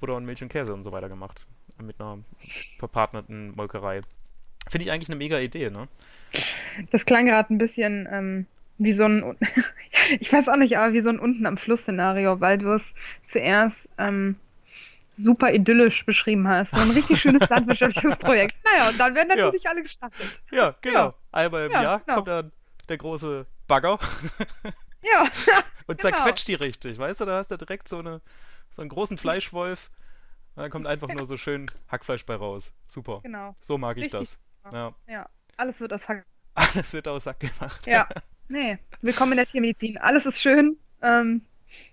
[0.00, 1.46] Butter und Milch und Käse und so weiter gemacht.
[1.82, 2.18] Mit einer
[2.78, 4.02] verpartnerten Molkerei.
[4.68, 5.88] Finde ich eigentlich eine mega Idee, ne?
[6.90, 8.46] Das klang gerade ein bisschen ähm,
[8.78, 9.36] wie so ein,
[10.20, 12.82] ich weiß auch nicht, aber wie so ein unten am Fluss-Szenario, weil du es
[13.28, 14.36] zuerst ähm,
[15.16, 16.74] super idyllisch beschrieben hast.
[16.74, 18.56] So ein richtig schönes landwirtschaftliches Projekt.
[18.64, 19.44] Naja, und dann werden Ja.
[19.46, 20.38] natürlich alle gestartet.
[20.50, 21.14] Ja, genau.
[21.32, 22.14] Einmal im Ja, Jahr genau.
[22.16, 22.52] kommt dann
[22.88, 23.98] der große Bagger
[25.02, 25.22] Ja,
[25.86, 26.10] und Genau.
[26.16, 26.98] zerquetscht die richtig.
[26.98, 28.20] Weißt du, da hast du direkt so, eine,
[28.70, 29.90] so einen großen Fleischwolf.
[30.56, 32.72] Und dann kommt einfach nur so schön Hackfleisch bei raus.
[32.86, 33.20] Super.
[33.22, 33.54] genau.
[33.60, 34.20] So mag ich Richtig.
[34.20, 34.40] das.
[34.72, 34.94] Ja.
[35.08, 36.24] Ja, alles wird aus Hack.
[36.54, 37.86] Alles wird aus Sack gemacht.
[37.86, 38.08] Ja,
[38.48, 39.98] nee, willkommen in der Tiermedizin.
[39.98, 41.42] Alles ist schön, ähm,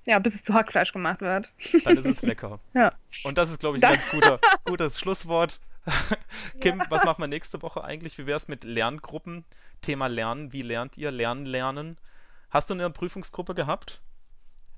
[0.05, 1.49] ja, bis es zu Hackfleisch gemacht wird.
[1.83, 2.59] Dann ist es lecker.
[2.73, 2.93] Ja.
[3.23, 5.59] Und das ist, glaube ich, ein ganz guter, gutes Schlusswort.
[6.61, 8.17] Kim, was machen wir nächste Woche eigentlich?
[8.17, 9.45] Wie wäre es mit Lerngruppen?
[9.81, 10.53] Thema Lernen.
[10.53, 11.11] Wie lernt ihr?
[11.11, 11.97] Lernen, lernen.
[12.51, 14.01] Hast du eine Prüfungsgruppe gehabt?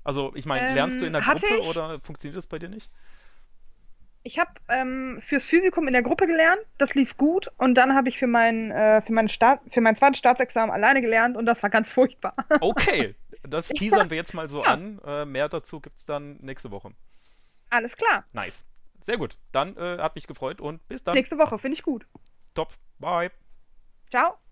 [0.02, 1.66] Also, ich meine, Ähm, lernst du in der hatte Gruppe ich.
[1.66, 2.90] oder funktioniert das bei dir nicht?
[4.26, 8.08] Ich habe ähm, fürs Physikum in der Gruppe gelernt, das lief gut und dann habe
[8.08, 11.62] ich für mein, äh, für, mein Staat, für mein zweites Staatsexamen alleine gelernt und das
[11.62, 12.34] war ganz furchtbar.
[12.60, 13.14] Okay,
[13.48, 14.72] das teasern wir jetzt mal so Ja.
[14.72, 14.98] an.
[15.04, 16.90] Äh, mehr dazu gibt es dann nächste Woche.
[17.70, 18.24] Alles klar.
[18.32, 18.66] Nice.
[19.00, 19.36] Sehr gut.
[19.52, 21.14] Dann äh, hat mich gefreut und bis dann.
[21.14, 22.06] Nächste Woche, finde ich gut.
[22.54, 22.72] Top.
[22.98, 23.30] Bye.
[24.10, 24.38] Ciao.